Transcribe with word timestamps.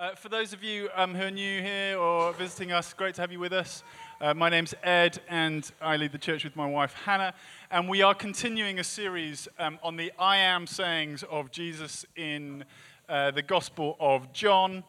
Uh, 0.00 0.14
for 0.14 0.30
those 0.30 0.54
of 0.54 0.64
you 0.64 0.88
um, 0.94 1.14
who 1.14 1.24
are 1.24 1.30
new 1.30 1.60
here 1.60 1.98
or 1.98 2.32
visiting 2.32 2.72
us, 2.72 2.94
great 2.94 3.14
to 3.14 3.20
have 3.20 3.30
you 3.30 3.38
with 3.38 3.52
us. 3.52 3.84
Uh, 4.18 4.32
my 4.32 4.48
name's 4.48 4.72
Ed, 4.82 5.20
and 5.28 5.70
I 5.78 5.98
lead 5.98 6.12
the 6.12 6.16
church 6.16 6.42
with 6.42 6.56
my 6.56 6.66
wife 6.66 6.94
Hannah. 7.04 7.34
And 7.70 7.86
we 7.86 8.00
are 8.00 8.14
continuing 8.14 8.78
a 8.78 8.84
series 8.84 9.46
um, 9.58 9.78
on 9.82 9.96
the 9.96 10.10
I 10.18 10.38
am 10.38 10.66
sayings 10.66 11.22
of 11.24 11.50
Jesus 11.50 12.06
in 12.16 12.64
uh, 13.10 13.32
the 13.32 13.42
Gospel 13.42 13.98
of 14.00 14.32
John. 14.32 14.84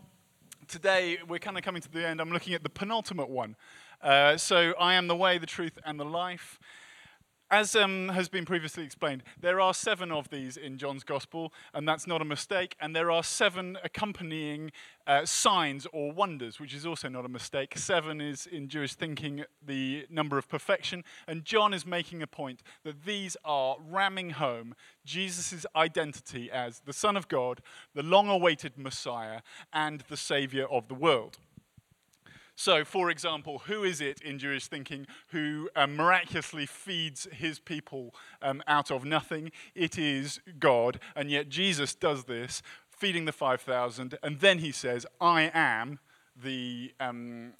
Today, 0.69 1.17
we're 1.27 1.39
kind 1.39 1.57
of 1.57 1.63
coming 1.65 1.81
to 1.81 1.91
the 1.91 2.07
end. 2.07 2.21
I'm 2.21 2.31
looking 2.31 2.53
at 2.53 2.63
the 2.63 2.69
penultimate 2.69 3.27
one. 3.27 3.57
Uh, 4.01 4.37
so, 4.37 4.73
I 4.79 4.93
am 4.93 5.07
the 5.07 5.15
way, 5.17 5.37
the 5.37 5.45
truth, 5.45 5.77
and 5.85 5.99
the 5.99 6.05
life. 6.05 6.57
As 7.51 7.75
um, 7.75 8.07
has 8.07 8.29
been 8.29 8.45
previously 8.45 8.85
explained, 8.85 9.23
there 9.37 9.59
are 9.59 9.73
seven 9.73 10.09
of 10.09 10.29
these 10.29 10.55
in 10.55 10.77
John's 10.77 11.03
Gospel, 11.03 11.51
and 11.73 11.85
that's 11.85 12.07
not 12.07 12.21
a 12.21 12.25
mistake. 12.25 12.77
And 12.79 12.95
there 12.95 13.11
are 13.11 13.25
seven 13.25 13.77
accompanying 13.83 14.71
uh, 15.05 15.25
signs 15.25 15.85
or 15.91 16.13
wonders, 16.13 16.61
which 16.61 16.73
is 16.73 16.85
also 16.85 17.09
not 17.09 17.25
a 17.25 17.27
mistake. 17.27 17.77
Seven 17.77 18.21
is, 18.21 18.45
in 18.45 18.69
Jewish 18.69 18.95
thinking, 18.95 19.43
the 19.61 20.05
number 20.09 20.37
of 20.37 20.47
perfection. 20.47 21.03
And 21.27 21.43
John 21.43 21.73
is 21.73 21.85
making 21.85 22.21
a 22.21 22.27
point 22.27 22.63
that 22.85 23.03
these 23.03 23.35
are 23.43 23.75
ramming 23.85 24.29
home 24.29 24.73
Jesus' 25.03 25.65
identity 25.75 26.49
as 26.49 26.79
the 26.85 26.93
Son 26.93 27.17
of 27.17 27.27
God, 27.27 27.59
the 27.93 28.01
long 28.01 28.29
awaited 28.29 28.77
Messiah, 28.77 29.41
and 29.73 30.05
the 30.07 30.15
Savior 30.15 30.67
of 30.71 30.87
the 30.87 30.95
world. 30.95 31.37
So, 32.55 32.85
for 32.85 33.09
example, 33.09 33.59
who 33.65 33.83
is 33.83 34.01
it 34.01 34.21
in 34.21 34.37
Jewish 34.37 34.67
thinking 34.67 35.07
who 35.29 35.69
um, 35.75 35.95
miraculously 35.95 36.65
feeds 36.65 37.27
his 37.31 37.59
people 37.59 38.13
um, 38.41 38.61
out 38.67 38.91
of 38.91 39.03
nothing? 39.03 39.51
It 39.73 39.97
is 39.97 40.39
God, 40.59 40.99
and 41.15 41.31
yet 41.31 41.49
Jesus 41.49 41.95
does 41.95 42.25
this, 42.25 42.61
feeding 42.89 43.25
the 43.25 43.31
5,000, 43.31 44.17
and 44.21 44.39
then 44.39 44.59
he 44.59 44.71
says, 44.71 45.05
I 45.19 45.49
am 45.53 45.99
the 46.35 46.93
um, 46.99 47.53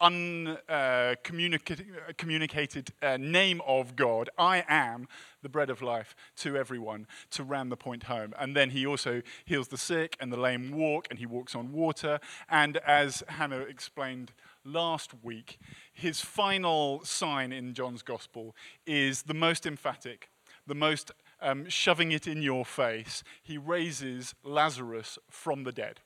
uncommunicated 0.00 2.92
uh, 3.02 3.06
uh, 3.06 3.16
name 3.18 3.60
of 3.66 3.96
God. 3.96 4.30
I 4.38 4.64
am 4.68 5.08
the 5.42 5.48
bread 5.48 5.70
of 5.70 5.82
life 5.82 6.14
to 6.36 6.56
everyone 6.56 7.06
to 7.30 7.44
ram 7.44 7.68
the 7.68 7.76
point 7.76 8.04
home. 8.04 8.32
And 8.38 8.56
then 8.56 8.70
he 8.70 8.86
also 8.86 9.22
heals 9.44 9.68
the 9.68 9.78
sick 9.78 10.16
and 10.20 10.32
the 10.32 10.36
lame 10.36 10.72
walk, 10.72 11.06
and 11.10 11.18
he 11.18 11.26
walks 11.26 11.54
on 11.54 11.72
water. 11.72 12.18
And 12.48 12.78
as 12.78 13.22
Hannah 13.28 13.60
explained 13.60 14.32
last 14.64 15.12
week, 15.22 15.58
his 15.92 16.20
final 16.20 17.04
sign 17.04 17.52
in 17.52 17.74
John's 17.74 18.02
gospel 18.02 18.56
is 18.86 19.22
the 19.22 19.34
most 19.34 19.66
emphatic, 19.66 20.30
the 20.66 20.74
most 20.74 21.12
um, 21.40 21.68
shoving 21.68 22.12
it 22.12 22.26
in 22.26 22.42
your 22.42 22.64
face. 22.64 23.22
He 23.42 23.58
raises 23.58 24.34
Lazarus 24.42 25.18
from 25.30 25.64
the 25.64 25.72
dead 25.72 26.00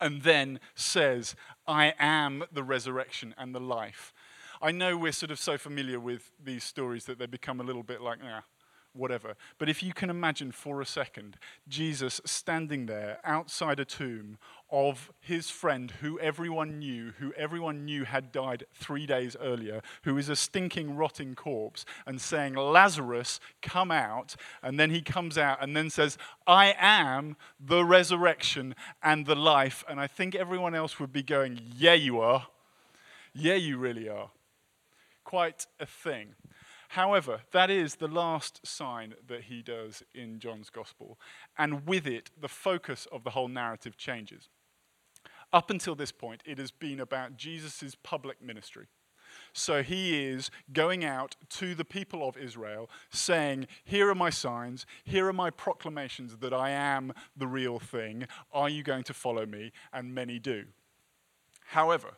and 0.00 0.22
then 0.22 0.60
says, 0.74 1.34
I 1.66 1.94
am 1.98 2.44
the 2.52 2.62
resurrection 2.62 3.34
and 3.38 3.54
the 3.54 3.60
life. 3.60 4.12
I 4.62 4.70
know 4.70 4.96
we're 4.96 5.12
sort 5.12 5.30
of 5.30 5.38
so 5.38 5.58
familiar 5.58 6.00
with 6.00 6.30
these 6.42 6.64
stories 6.64 7.04
that 7.04 7.18
they 7.18 7.26
become 7.26 7.60
a 7.60 7.64
little 7.64 7.82
bit 7.82 8.00
like, 8.00 8.22
nah, 8.22 8.40
whatever. 8.94 9.34
But 9.58 9.68
if 9.68 9.82
you 9.82 9.92
can 9.92 10.08
imagine 10.08 10.52
for 10.52 10.80
a 10.80 10.86
second 10.86 11.36
Jesus 11.68 12.20
standing 12.24 12.86
there 12.86 13.18
outside 13.24 13.80
a 13.80 13.84
tomb 13.84 14.38
of 14.74 15.12
his 15.20 15.50
friend 15.50 15.92
who 16.00 16.18
everyone 16.18 16.80
knew, 16.80 17.12
who 17.20 17.32
everyone 17.34 17.84
knew 17.84 18.02
had 18.02 18.32
died 18.32 18.64
three 18.74 19.06
days 19.06 19.36
earlier, 19.40 19.80
who 20.02 20.18
is 20.18 20.28
a 20.28 20.34
stinking, 20.34 20.96
rotting 20.96 21.36
corpse, 21.36 21.84
and 22.06 22.20
saying, 22.20 22.54
Lazarus, 22.54 23.38
come 23.62 23.92
out. 23.92 24.34
And 24.64 24.78
then 24.78 24.90
he 24.90 25.00
comes 25.00 25.38
out 25.38 25.58
and 25.62 25.76
then 25.76 25.90
says, 25.90 26.18
I 26.44 26.74
am 26.76 27.36
the 27.64 27.84
resurrection 27.84 28.74
and 29.00 29.26
the 29.26 29.36
life. 29.36 29.84
And 29.88 30.00
I 30.00 30.08
think 30.08 30.34
everyone 30.34 30.74
else 30.74 30.98
would 30.98 31.12
be 31.12 31.22
going, 31.22 31.60
Yeah, 31.76 31.94
you 31.94 32.18
are. 32.18 32.48
Yeah, 33.32 33.54
you 33.54 33.78
really 33.78 34.08
are. 34.08 34.30
Quite 35.22 35.68
a 35.78 35.86
thing. 35.86 36.34
However, 36.88 37.42
that 37.52 37.70
is 37.70 37.96
the 37.96 38.08
last 38.08 38.66
sign 38.66 39.14
that 39.28 39.44
he 39.44 39.62
does 39.62 40.02
in 40.14 40.40
John's 40.40 40.68
gospel. 40.68 41.16
And 41.56 41.86
with 41.86 42.08
it, 42.08 42.30
the 42.40 42.48
focus 42.48 43.06
of 43.12 43.22
the 43.22 43.30
whole 43.30 43.48
narrative 43.48 43.96
changes. 43.96 44.48
Up 45.54 45.70
until 45.70 45.94
this 45.94 46.10
point, 46.10 46.42
it 46.44 46.58
has 46.58 46.72
been 46.72 46.98
about 46.98 47.36
Jesus' 47.36 47.96
public 48.02 48.42
ministry. 48.42 48.88
So 49.52 49.84
he 49.84 50.26
is 50.26 50.50
going 50.72 51.04
out 51.04 51.36
to 51.50 51.76
the 51.76 51.84
people 51.84 52.26
of 52.26 52.36
Israel 52.36 52.90
saying, 53.10 53.68
Here 53.84 54.10
are 54.10 54.16
my 54.16 54.30
signs, 54.30 54.84
here 55.04 55.28
are 55.28 55.32
my 55.32 55.50
proclamations 55.50 56.38
that 56.38 56.52
I 56.52 56.70
am 56.70 57.12
the 57.36 57.46
real 57.46 57.78
thing. 57.78 58.26
Are 58.52 58.68
you 58.68 58.82
going 58.82 59.04
to 59.04 59.14
follow 59.14 59.46
me? 59.46 59.70
And 59.92 60.12
many 60.12 60.40
do. 60.40 60.64
However, 61.66 62.14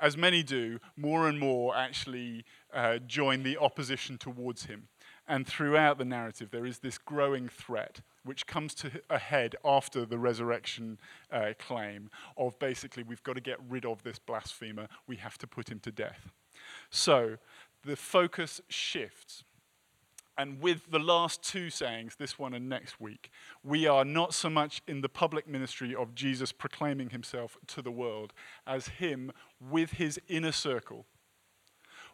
as 0.00 0.16
many 0.16 0.42
do, 0.42 0.78
more 0.96 1.28
and 1.28 1.38
more 1.38 1.76
actually 1.76 2.46
uh, 2.72 2.96
join 3.06 3.42
the 3.42 3.58
opposition 3.58 4.16
towards 4.16 4.64
him. 4.64 4.88
And 5.28 5.46
throughout 5.46 5.98
the 5.98 6.06
narrative, 6.06 6.48
there 6.50 6.64
is 6.64 6.78
this 6.78 6.96
growing 6.96 7.46
threat, 7.46 8.00
which 8.24 8.46
comes 8.46 8.74
to 8.74 8.90
a 9.10 9.18
head 9.18 9.54
after 9.64 10.04
the 10.04 10.18
resurrection 10.18 10.98
uh, 11.30 11.52
claim 11.58 12.10
of 12.36 12.58
basically, 12.58 13.02
we've 13.02 13.22
got 13.22 13.34
to 13.34 13.40
get 13.40 13.58
rid 13.68 13.84
of 13.84 14.02
this 14.02 14.18
blasphemer, 14.18 14.88
we 15.06 15.16
have 15.16 15.38
to 15.38 15.46
put 15.46 15.70
him 15.70 15.78
to 15.80 15.92
death. 15.92 16.30
So 16.90 17.36
the 17.84 17.96
focus 17.96 18.60
shifts. 18.68 19.44
And 20.36 20.60
with 20.60 20.90
the 20.90 20.98
last 20.98 21.44
two 21.44 21.70
sayings, 21.70 22.16
this 22.16 22.40
one 22.40 22.54
and 22.54 22.68
next 22.68 23.00
week, 23.00 23.30
we 23.62 23.86
are 23.86 24.04
not 24.04 24.34
so 24.34 24.50
much 24.50 24.82
in 24.88 25.00
the 25.00 25.08
public 25.08 25.46
ministry 25.46 25.94
of 25.94 26.14
Jesus 26.14 26.50
proclaiming 26.50 27.10
himself 27.10 27.56
to 27.68 27.82
the 27.82 27.92
world 27.92 28.32
as 28.66 28.88
him 28.88 29.30
with 29.60 29.92
his 29.92 30.20
inner 30.26 30.50
circle, 30.50 31.06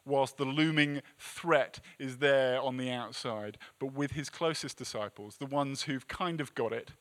whilst 0.05 0.37
the 0.37 0.45
looming 0.45 1.03
threat 1.19 1.81
is 1.99 2.19
there 2.19 2.61
on 2.61 2.77
the 2.77 2.91
outside, 2.91 3.59
but 3.79 3.93
with 3.93 4.13
his 4.13 4.31
closest 4.31 4.77
disciples, 4.77 5.37
the 5.37 5.47
ones 5.47 5.83
who've 5.83 6.09
kind 6.09 6.41
of 6.41 6.55
got 6.55 6.73
it, 6.73 6.93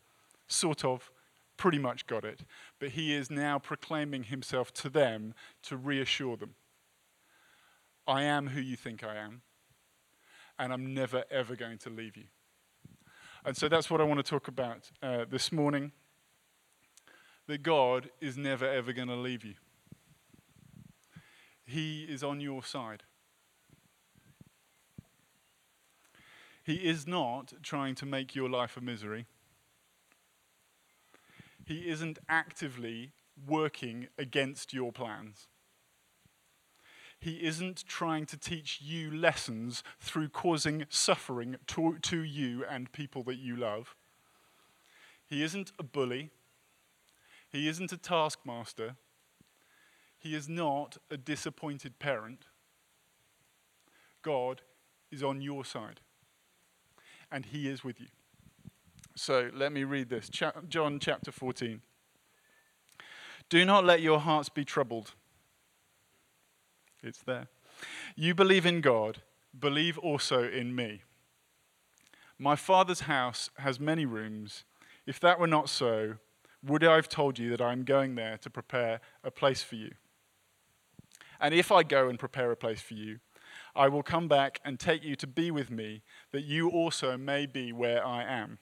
sort 0.47 0.83
of, 0.83 1.11
pretty 1.57 1.79
much 1.79 2.07
got 2.07 2.23
it, 2.23 2.45
but 2.79 2.89
he 2.89 3.13
is 3.13 3.29
now 3.29 3.59
proclaiming 3.59 4.23
himself 4.23 4.73
to 4.73 4.89
them 4.89 5.33
to 5.61 5.75
reassure 5.75 6.37
them. 6.37 6.55
I 8.07 8.23
am 8.23 8.47
who 8.47 8.61
you 8.61 8.75
think 8.75 9.03
I 9.03 9.17
am 9.17 9.41
and 10.57 10.73
I'm 10.73 10.93
never, 10.93 11.23
ever 11.29 11.55
going 11.55 11.77
to 11.79 11.89
leave 11.89 12.17
you. 12.17 12.25
And 13.45 13.55
so 13.55 13.69
that's 13.69 13.89
what 13.89 14.01
I 14.01 14.03
want 14.03 14.19
to 14.19 14.29
talk 14.29 14.47
about 14.47 14.89
uh, 15.01 15.25
this 15.29 15.51
morning 15.51 15.91
that 17.47 17.63
God 17.63 18.09
is 18.19 18.37
never, 18.37 18.67
ever 18.67 18.93
going 18.93 19.07
to 19.07 19.15
leave 19.15 19.43
you. 19.43 19.55
He 21.69 22.05
is 22.05 22.23
on 22.23 22.39
your 22.39 22.63
side. 22.63 23.03
He 26.63 26.87
is 26.87 27.05
not 27.05 27.53
trying 27.61 27.93
to 27.95 28.07
make 28.07 28.35
your 28.35 28.49
life 28.49 28.75
a 28.75 28.81
misery. 28.81 29.27
He 31.63 31.87
isn't 31.87 32.17
actively 32.27 33.11
working 33.47 34.07
against 34.17 34.73
your 34.73 34.91
plans. 34.91 35.47
He 37.19 37.43
isn't 37.43 37.85
trying 37.87 38.25
to 38.27 38.37
teach 38.37 38.81
you 38.81 39.11
lessons 39.11 39.83
through 39.99 40.29
causing 40.29 40.85
suffering 40.89 41.57
to, 41.67 41.99
to 42.01 42.23
you 42.23 42.65
and 42.65 42.91
people 42.91 43.21
that 43.23 43.37
you 43.37 43.55
love. 43.55 43.95
He 45.27 45.43
isn't 45.43 45.71
a 45.77 45.83
bully. 45.83 46.31
He 47.51 47.67
isn't 47.67 47.91
a 47.91 47.97
taskmaster. 47.97 48.95
He 50.19 50.35
is 50.35 50.49
not 50.49 50.97
a 51.09 51.17
disappointed 51.17 51.97
parent. 51.97 52.45
God 54.21 54.61
is 55.11 55.23
on 55.23 55.41
your 55.41 55.63
side, 55.63 56.01
and 57.31 57.45
He 57.45 57.69
is 57.69 57.83
with 57.83 57.99
you. 57.99 58.07
So 59.15 59.49
let 59.53 59.71
me 59.71 59.83
read 59.83 60.09
this 60.09 60.29
John 60.29 60.99
chapter 60.99 61.31
14. 61.31 61.81
Do 63.49 63.65
not 63.65 63.85
let 63.85 64.01
your 64.01 64.19
hearts 64.19 64.49
be 64.49 64.63
troubled. 64.63 65.13
It's 67.01 67.23
there. 67.23 67.47
You 68.15 68.35
believe 68.35 68.65
in 68.65 68.81
God, 68.81 69.21
believe 69.57 69.97
also 69.97 70.43
in 70.43 70.75
me. 70.75 71.01
My 72.37 72.55
Father's 72.55 73.01
house 73.01 73.49
has 73.57 73.79
many 73.79 74.05
rooms. 74.05 74.65
If 75.05 75.19
that 75.21 75.39
were 75.39 75.47
not 75.47 75.69
so, 75.69 76.15
would 76.61 76.83
I 76.83 76.95
have 76.95 77.09
told 77.09 77.39
you 77.39 77.49
that 77.51 77.61
I 77.61 77.71
am 77.71 77.83
going 77.83 78.15
there 78.15 78.37
to 78.37 78.49
prepare 78.49 78.99
a 79.23 79.31
place 79.31 79.63
for 79.63 79.75
you? 79.75 79.91
And 81.39 81.53
if 81.53 81.71
I 81.71 81.83
go 81.83 82.09
and 82.09 82.19
prepare 82.19 82.51
a 82.51 82.57
place 82.57 82.81
for 82.81 82.93
you, 82.93 83.19
I 83.75 83.87
will 83.87 84.03
come 84.03 84.27
back 84.27 84.59
and 84.65 84.79
take 84.79 85.03
you 85.03 85.15
to 85.15 85.27
be 85.27 85.51
with 85.51 85.69
me, 85.69 86.01
that 86.31 86.43
you 86.43 86.69
also 86.69 87.17
may 87.17 87.45
be 87.45 87.71
where 87.71 88.05
I 88.05 88.23
am. 88.23 88.59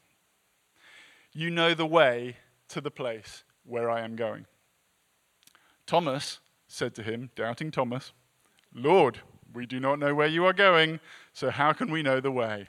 You 1.34 1.50
know 1.50 1.74
the 1.74 1.86
way 1.86 2.38
to 2.70 2.82
the 2.82 2.92
place 2.92 3.44
where 3.64 3.90
I 3.90 4.02
am 4.02 4.16
going. 4.16 4.46
Thomas 5.86 6.40
said 6.68 6.94
to 6.96 7.04
him, 7.04 7.32
doubting 7.36 7.72
Thomas, 7.72 8.12
Lord, 8.74 9.20
we 9.54 9.66
do 9.66 9.80
not 9.80 10.00
know 10.00 10.14
where 10.14 10.28
you 10.28 10.46
are 10.46 10.54
going, 10.54 11.00
so 11.34 11.50
how 11.50 11.74
can 11.74 11.90
we 11.90 12.04
know 12.04 12.20
the 12.20 12.32
way? 12.32 12.68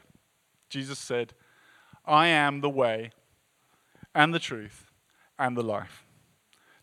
Jesus 0.71 0.99
said, 0.99 1.35
I 2.07 2.29
am 2.29 2.61
the 2.61 2.71
way 2.71 3.11
and 4.15 4.33
the 4.33 4.39
truth 4.39 4.91
and 5.39 5.57
the 5.57 5.63
life. 5.63 6.05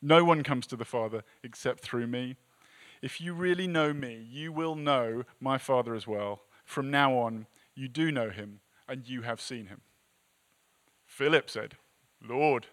No 0.02 0.24
one 0.24 0.44
comes 0.44 0.68
to 0.68 0.76
the 0.76 0.86
Father 0.86 1.24
except 1.44 1.80
through 1.80 2.08
me. 2.08 2.36
If 3.06 3.22
you 3.22 3.36
really 3.36 3.68
know 3.68 3.94
me, 3.94 4.26
you 4.32 4.52
will 4.52 4.74
know 4.74 5.26
my 5.40 5.60
Father 5.60 5.94
as 5.94 6.08
well. 6.08 6.42
From 6.64 6.90
now 6.90 7.16
on, 7.20 7.46
you 7.76 7.88
do 7.88 8.12
know 8.12 8.32
him, 8.32 8.62
and 8.88 9.08
you 9.08 9.22
have 9.22 9.40
seen 9.40 9.68
him. 9.68 9.82
Philip 11.06 11.48
said, 11.48 11.76
Lord, 12.20 12.66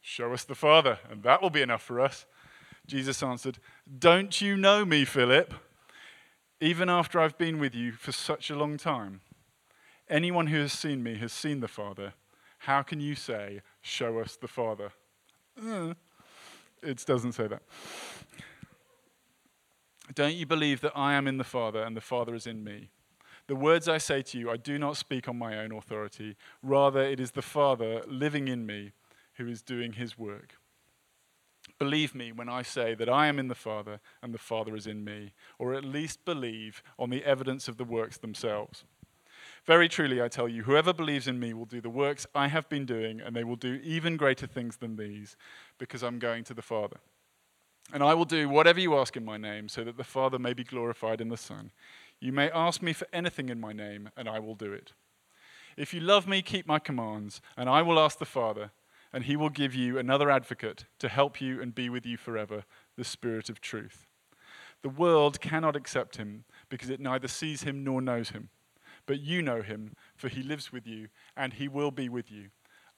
show 0.00 0.32
us 0.32 0.42
the 0.42 0.54
Father, 0.54 1.00
and 1.10 1.22
that 1.24 1.42
will 1.42 1.50
be 1.50 1.60
enough 1.60 1.82
for 1.82 2.00
us. 2.00 2.24
Jesus 2.86 3.22
answered, 3.22 3.58
Don't 3.98 4.40
you 4.40 4.56
know 4.56 4.86
me, 4.86 5.04
Philip? 5.04 5.52
Even 6.62 6.88
after 6.88 7.20
I've 7.20 7.36
been 7.36 7.60
with 7.60 7.74
you 7.74 7.92
for 7.92 8.10
such 8.10 8.48
a 8.48 8.56
long 8.56 8.78
time. 8.78 9.20
Anyone 10.08 10.46
who 10.46 10.60
has 10.60 10.72
seen 10.72 11.02
me 11.02 11.16
has 11.16 11.30
seen 11.30 11.60
the 11.60 11.68
Father. 11.68 12.14
How 12.60 12.80
can 12.80 13.02
you 13.02 13.14
say, 13.14 13.60
Show 13.82 14.18
us 14.20 14.36
the 14.36 14.48
Father? 14.48 14.92
Uh, 15.62 15.92
it 16.82 17.04
doesn't 17.04 17.32
say 17.32 17.48
that. 17.48 17.60
Don't 20.14 20.34
you 20.34 20.46
believe 20.46 20.80
that 20.82 20.96
I 20.96 21.14
am 21.14 21.26
in 21.26 21.38
the 21.38 21.44
Father 21.44 21.82
and 21.82 21.96
the 21.96 22.00
Father 22.00 22.34
is 22.34 22.46
in 22.46 22.62
me? 22.62 22.90
The 23.46 23.56
words 23.56 23.88
I 23.88 23.98
say 23.98 24.22
to 24.22 24.38
you, 24.38 24.50
I 24.50 24.56
do 24.56 24.78
not 24.78 24.96
speak 24.96 25.28
on 25.28 25.36
my 25.36 25.58
own 25.58 25.72
authority. 25.72 26.36
Rather, 26.62 27.02
it 27.02 27.20
is 27.20 27.32
the 27.32 27.42
Father 27.42 28.02
living 28.06 28.48
in 28.48 28.64
me 28.64 28.92
who 29.34 29.48
is 29.48 29.60
doing 29.60 29.94
his 29.94 30.16
work. 30.16 30.54
Believe 31.78 32.14
me 32.14 32.30
when 32.30 32.48
I 32.48 32.62
say 32.62 32.94
that 32.94 33.08
I 33.08 33.26
am 33.26 33.38
in 33.38 33.48
the 33.48 33.54
Father 33.54 34.00
and 34.22 34.32
the 34.32 34.38
Father 34.38 34.76
is 34.76 34.86
in 34.86 35.04
me, 35.04 35.32
or 35.58 35.74
at 35.74 35.84
least 35.84 36.24
believe 36.24 36.82
on 36.98 37.10
the 37.10 37.24
evidence 37.24 37.68
of 37.68 37.76
the 37.76 37.84
works 37.84 38.16
themselves. 38.16 38.84
Very 39.66 39.88
truly, 39.88 40.22
I 40.22 40.28
tell 40.28 40.48
you, 40.48 40.62
whoever 40.62 40.92
believes 40.92 41.26
in 41.26 41.40
me 41.40 41.52
will 41.54 41.64
do 41.64 41.80
the 41.80 41.90
works 41.90 42.26
I 42.34 42.48
have 42.48 42.68
been 42.68 42.86
doing, 42.86 43.20
and 43.20 43.34
they 43.34 43.44
will 43.44 43.56
do 43.56 43.80
even 43.82 44.16
greater 44.16 44.46
things 44.46 44.76
than 44.76 44.96
these, 44.96 45.36
because 45.78 46.02
I'm 46.02 46.18
going 46.18 46.44
to 46.44 46.54
the 46.54 46.62
Father. 46.62 46.98
And 47.92 48.02
I 48.02 48.14
will 48.14 48.24
do 48.24 48.48
whatever 48.48 48.80
you 48.80 48.96
ask 48.96 49.16
in 49.16 49.24
my 49.24 49.36
name, 49.36 49.68
so 49.68 49.84
that 49.84 49.96
the 49.96 50.04
Father 50.04 50.38
may 50.38 50.52
be 50.52 50.64
glorified 50.64 51.20
in 51.20 51.28
the 51.28 51.36
Son. 51.36 51.70
You 52.20 52.32
may 52.32 52.50
ask 52.50 52.82
me 52.82 52.92
for 52.92 53.06
anything 53.12 53.48
in 53.48 53.60
my 53.60 53.72
name, 53.72 54.10
and 54.16 54.28
I 54.28 54.38
will 54.38 54.54
do 54.54 54.72
it. 54.72 54.92
If 55.76 55.92
you 55.92 56.00
love 56.00 56.26
me, 56.26 56.40
keep 56.40 56.66
my 56.66 56.78
commands, 56.78 57.40
and 57.56 57.68
I 57.68 57.82
will 57.82 57.98
ask 57.98 58.18
the 58.18 58.24
Father, 58.24 58.70
and 59.12 59.24
he 59.24 59.36
will 59.36 59.50
give 59.50 59.74
you 59.74 59.98
another 59.98 60.30
advocate 60.30 60.86
to 60.98 61.08
help 61.08 61.40
you 61.40 61.60
and 61.60 61.74
be 61.74 61.88
with 61.88 62.06
you 62.06 62.16
forever, 62.16 62.64
the 62.96 63.04
Spirit 63.04 63.48
of 63.48 63.60
truth. 63.60 64.06
The 64.82 64.88
world 64.88 65.40
cannot 65.40 65.76
accept 65.76 66.16
him 66.16 66.44
because 66.68 66.90
it 66.90 67.00
neither 67.00 67.28
sees 67.28 67.62
him 67.62 67.84
nor 67.84 68.00
knows 68.00 68.30
him. 68.30 68.50
But 69.06 69.20
you 69.20 69.42
know 69.42 69.62
him, 69.62 69.94
for 70.16 70.28
he 70.28 70.42
lives 70.42 70.72
with 70.72 70.86
you, 70.86 71.08
and 71.36 71.52
he 71.52 71.68
will 71.68 71.90
be 71.90 72.08
with 72.08 72.30
you. 72.30 72.48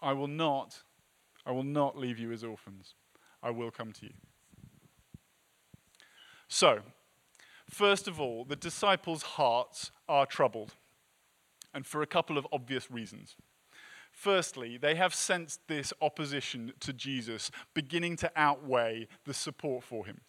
I 0.01 0.13
will 0.13 0.29
not, 0.29 0.83
I 1.45 1.53
will 1.53 1.65
not 1.65 1.99
leave 1.99 2.19
you 2.19 2.33
as 2.33 2.45
orphans. 2.45 2.95
I 3.43 3.51
will 3.51 3.71
come 3.71 3.93
to 3.93 4.07
you. 4.07 4.13
So, 6.49 6.83
First 7.69 8.07
of 8.07 8.21
all, 8.21 8.45
the 8.45 8.57
disciples' 8.57 9.23
hearts 9.23 9.91
are 10.09 10.27
troubled, 10.27 10.75
and 11.75 11.85
for 11.85 12.01
a 12.01 12.07
couple 12.07 12.39
of 12.39 12.47
obvious 12.53 12.91
reasons. 12.91 13.37
Firstly, 14.13 14.79
they 14.79 14.95
have 14.95 15.15
sensed 15.15 15.61
this 15.67 15.93
opposition 16.01 16.73
to 16.81 16.93
Jesus 16.93 17.51
beginning 17.75 18.17
to 18.17 18.31
outweigh 18.37 19.09
the 19.25 19.35
support 19.35 19.85
for 19.85 20.07
him. 20.07 20.21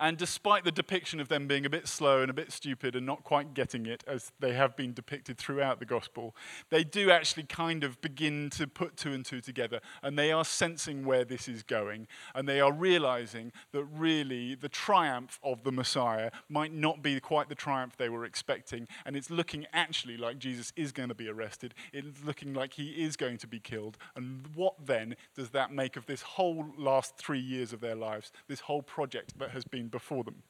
And 0.00 0.16
despite 0.16 0.64
the 0.64 0.72
depiction 0.72 1.20
of 1.20 1.28
them 1.28 1.46
being 1.46 1.66
a 1.66 1.70
bit 1.70 1.86
slow 1.86 2.22
and 2.22 2.30
a 2.30 2.34
bit 2.34 2.50
stupid 2.50 2.96
and 2.96 3.04
not 3.04 3.22
quite 3.22 3.52
getting 3.52 3.84
it, 3.84 4.02
as 4.06 4.32
they 4.40 4.54
have 4.54 4.74
been 4.74 4.94
depicted 4.94 5.36
throughout 5.36 5.78
the 5.78 5.84
gospel, 5.84 6.34
they 6.70 6.84
do 6.84 7.10
actually 7.10 7.42
kind 7.42 7.84
of 7.84 8.00
begin 8.00 8.48
to 8.50 8.66
put 8.66 8.96
two 8.96 9.12
and 9.12 9.26
two 9.26 9.42
together. 9.42 9.80
And 10.02 10.18
they 10.18 10.32
are 10.32 10.44
sensing 10.44 11.04
where 11.04 11.26
this 11.26 11.48
is 11.48 11.62
going. 11.62 12.06
And 12.34 12.48
they 12.48 12.62
are 12.62 12.72
realizing 12.72 13.52
that 13.72 13.84
really 13.84 14.54
the 14.54 14.70
triumph 14.70 15.38
of 15.42 15.64
the 15.64 15.72
Messiah 15.72 16.30
might 16.48 16.72
not 16.72 17.02
be 17.02 17.20
quite 17.20 17.50
the 17.50 17.54
triumph 17.54 17.98
they 17.98 18.08
were 18.08 18.24
expecting. 18.24 18.88
And 19.04 19.16
it's 19.16 19.28
looking 19.28 19.66
actually 19.74 20.16
like 20.16 20.38
Jesus 20.38 20.72
is 20.76 20.92
going 20.92 21.10
to 21.10 21.14
be 21.14 21.28
arrested. 21.28 21.74
It's 21.92 22.24
looking 22.24 22.54
like 22.54 22.72
he 22.72 23.04
is 23.04 23.18
going 23.18 23.36
to 23.36 23.46
be 23.46 23.60
killed. 23.60 23.98
And 24.16 24.48
what 24.54 24.74
then 24.82 25.16
does 25.36 25.50
that 25.50 25.74
make 25.74 25.96
of 25.96 26.06
this 26.06 26.22
whole 26.22 26.68
last 26.78 27.18
three 27.18 27.38
years 27.38 27.74
of 27.74 27.82
their 27.82 27.94
lives, 27.94 28.32
this 28.48 28.60
whole 28.60 28.80
project 28.80 29.38
that 29.38 29.50
has 29.50 29.64
been 29.64 29.89
before 29.90 30.24
them. 30.24 30.42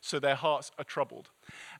So 0.00 0.18
their 0.18 0.34
hearts 0.34 0.70
are 0.78 0.84
troubled. 0.84 1.30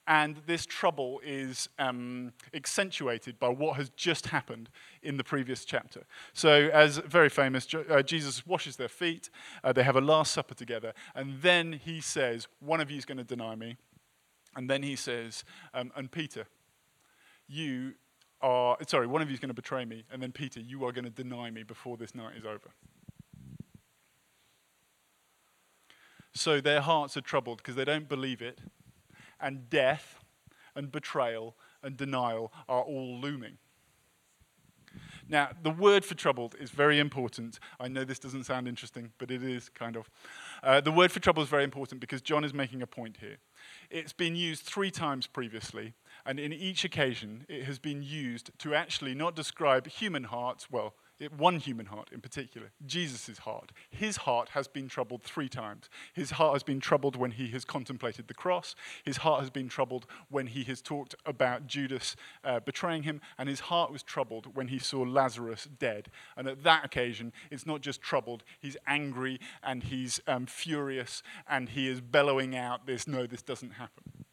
And 0.07 0.43
this 0.47 0.67
trouble 0.67 1.21
is 1.25 1.69
um, 1.79 2.33
accentuated 2.53 3.39
by 3.39 3.49
what 3.49 3.77
has 3.77 3.91
just 3.91 4.29
happened 4.29 4.69
in 5.03 5.17
the 5.17 5.25
previous 5.25 5.65
chapter. 5.65 6.05
So, 6.33 6.69
as 6.73 6.99
very 6.99 7.31
famous, 7.31 7.67
uh, 7.75 8.03
Jesus 8.03 8.47
washes 8.47 8.77
their 8.77 8.89
feet, 8.89 9.31
uh, 9.65 9.73
they 9.73 9.85
have 9.85 9.97
a 9.97 10.01
Last 10.01 10.33
Supper 10.33 10.55
together, 10.55 10.93
and 11.15 11.41
then 11.41 11.81
he 11.85 12.01
says, 12.01 12.47
One 12.61 12.81
of 12.81 12.91
you 12.91 12.99
is 12.99 13.05
going 13.05 13.19
to 13.19 13.25
deny 13.25 13.55
me. 13.55 13.77
And 14.57 14.69
then 14.69 14.83
he 14.83 14.97
says, 14.97 15.45
um, 15.73 15.93
And 15.97 16.11
Peter, 16.11 16.47
you 17.47 17.95
are, 18.43 18.77
sorry, 18.87 19.07
one 19.07 19.23
of 19.23 19.29
you 19.29 19.35
is 19.35 19.41
going 19.41 19.49
to 19.49 19.55
betray 19.55 19.85
me. 19.85 20.05
And 20.13 20.23
then 20.23 20.33
Peter, 20.33 20.61
you 20.61 20.85
are 20.85 20.93
going 20.93 21.05
to 21.05 21.11
deny 21.11 21.51
me 21.51 21.63
before 21.63 21.97
this 21.97 22.15
night 22.15 22.37
is 22.37 22.45
over. 22.45 22.71
So 26.33 26.61
their 26.61 26.81
hearts 26.81 27.17
are 27.17 27.23
troubled 27.23 27.59
because 27.59 27.75
they 27.75 27.85
don't 27.85 28.09
believe 28.09 28.41
it, 28.41 28.61
and 29.41 29.69
death 29.69 30.21
and 30.75 30.93
betrayal 30.93 31.57
and 31.83 31.97
denial 31.97 32.53
are 32.69 32.83
all 32.83 33.19
looming. 33.21 33.59
Now, 35.29 35.51
the 35.63 35.71
word 35.71 36.05
for 36.05 36.15
troubled 36.15 36.57
is 36.59 36.71
very 36.71 36.99
important. 36.99 37.61
I 37.79 37.87
know 37.87 38.03
this 38.03 38.19
doesn't 38.19 38.45
sound 38.45 38.67
interesting, 38.67 39.13
but 39.19 39.31
it 39.31 39.45
is 39.45 39.69
kind 39.69 39.97
of. 39.97 40.11
Uh, 40.63 40.81
the 40.81 40.91
word 40.91 41.13
for 41.13 41.21
trouble 41.21 41.43
is 41.43 41.49
very 41.49 41.63
important 41.63 42.01
because 42.01 42.21
John 42.21 42.43
is 42.43 42.53
making 42.53 42.83
a 42.83 42.87
point 42.87 43.19
here. 43.21 43.37
It's 43.91 44.13
been 44.13 44.35
used 44.35 44.63
three 44.63 44.91
times 44.91 45.29
previously, 45.29 45.95
and 46.27 46.41
in 46.41 46.53
each 46.53 46.85
occasion, 46.85 47.47
it 47.49 47.65
has 47.65 47.79
been 47.79 48.03
used 48.03 48.51
to 48.59 48.75
actually 48.75 49.15
not 49.15 49.37
describe 49.37 49.87
human 49.87 50.25
hearts, 50.25 50.69
well, 50.69 50.95
one 51.37 51.59
human 51.59 51.87
heart 51.87 52.11
in 52.13 52.21
particular, 52.21 52.71
Jesus' 52.87 53.39
heart. 53.39 53.73
His 53.91 54.19
heart 54.19 54.51
has 54.51 54.69
been 54.69 54.89
troubled 54.89 55.23
three 55.23 55.49
times. 55.49 55.89
His 56.13 56.33
heart 56.33 56.55
has 56.55 56.63
been 56.63 56.81
troubled 56.81 57.17
when 57.17 57.33
he 57.33 57.49
has 57.49 57.65
contemplated 57.65 58.29
the 58.29 58.35
cross. 58.35 58.75
His 59.05 59.19
heart 59.19 59.41
has 59.41 59.51
been 59.51 59.69
troubled 59.69 60.07
when 60.29 60.49
he 60.49 60.65
has 60.65 60.81
talked 60.81 61.15
about 61.27 61.67
Judas 61.67 62.17
uh, 62.45 62.61
betraying 62.61 63.03
him. 63.03 63.21
And 63.39 63.49
his 63.49 63.61
heart 63.61 63.93
was 63.93 64.03
troubled 64.03 64.57
when 64.57 64.69
he 64.69 64.79
saw 64.79 65.03
Lazarus 65.03 65.69
dead. 65.79 66.09
And 66.37 66.49
at 66.49 66.63
that 66.63 66.85
occasion, 66.85 67.33
it's 67.51 67.67
not 67.67 67.81
just 67.81 68.01
troubled, 68.01 68.45
he's 68.59 68.77
angry 68.87 69.39
and 69.63 69.83
he's 69.83 70.21
um, 70.27 70.47
furious 70.47 71.23
and 71.49 71.71
he 71.71 71.89
is 71.89 72.01
bellowing 72.01 72.57
out 72.57 72.87
this 72.87 73.07
no, 73.07 73.27
this 73.27 73.43
doesn't 73.43 73.73
happen. 73.73 74.25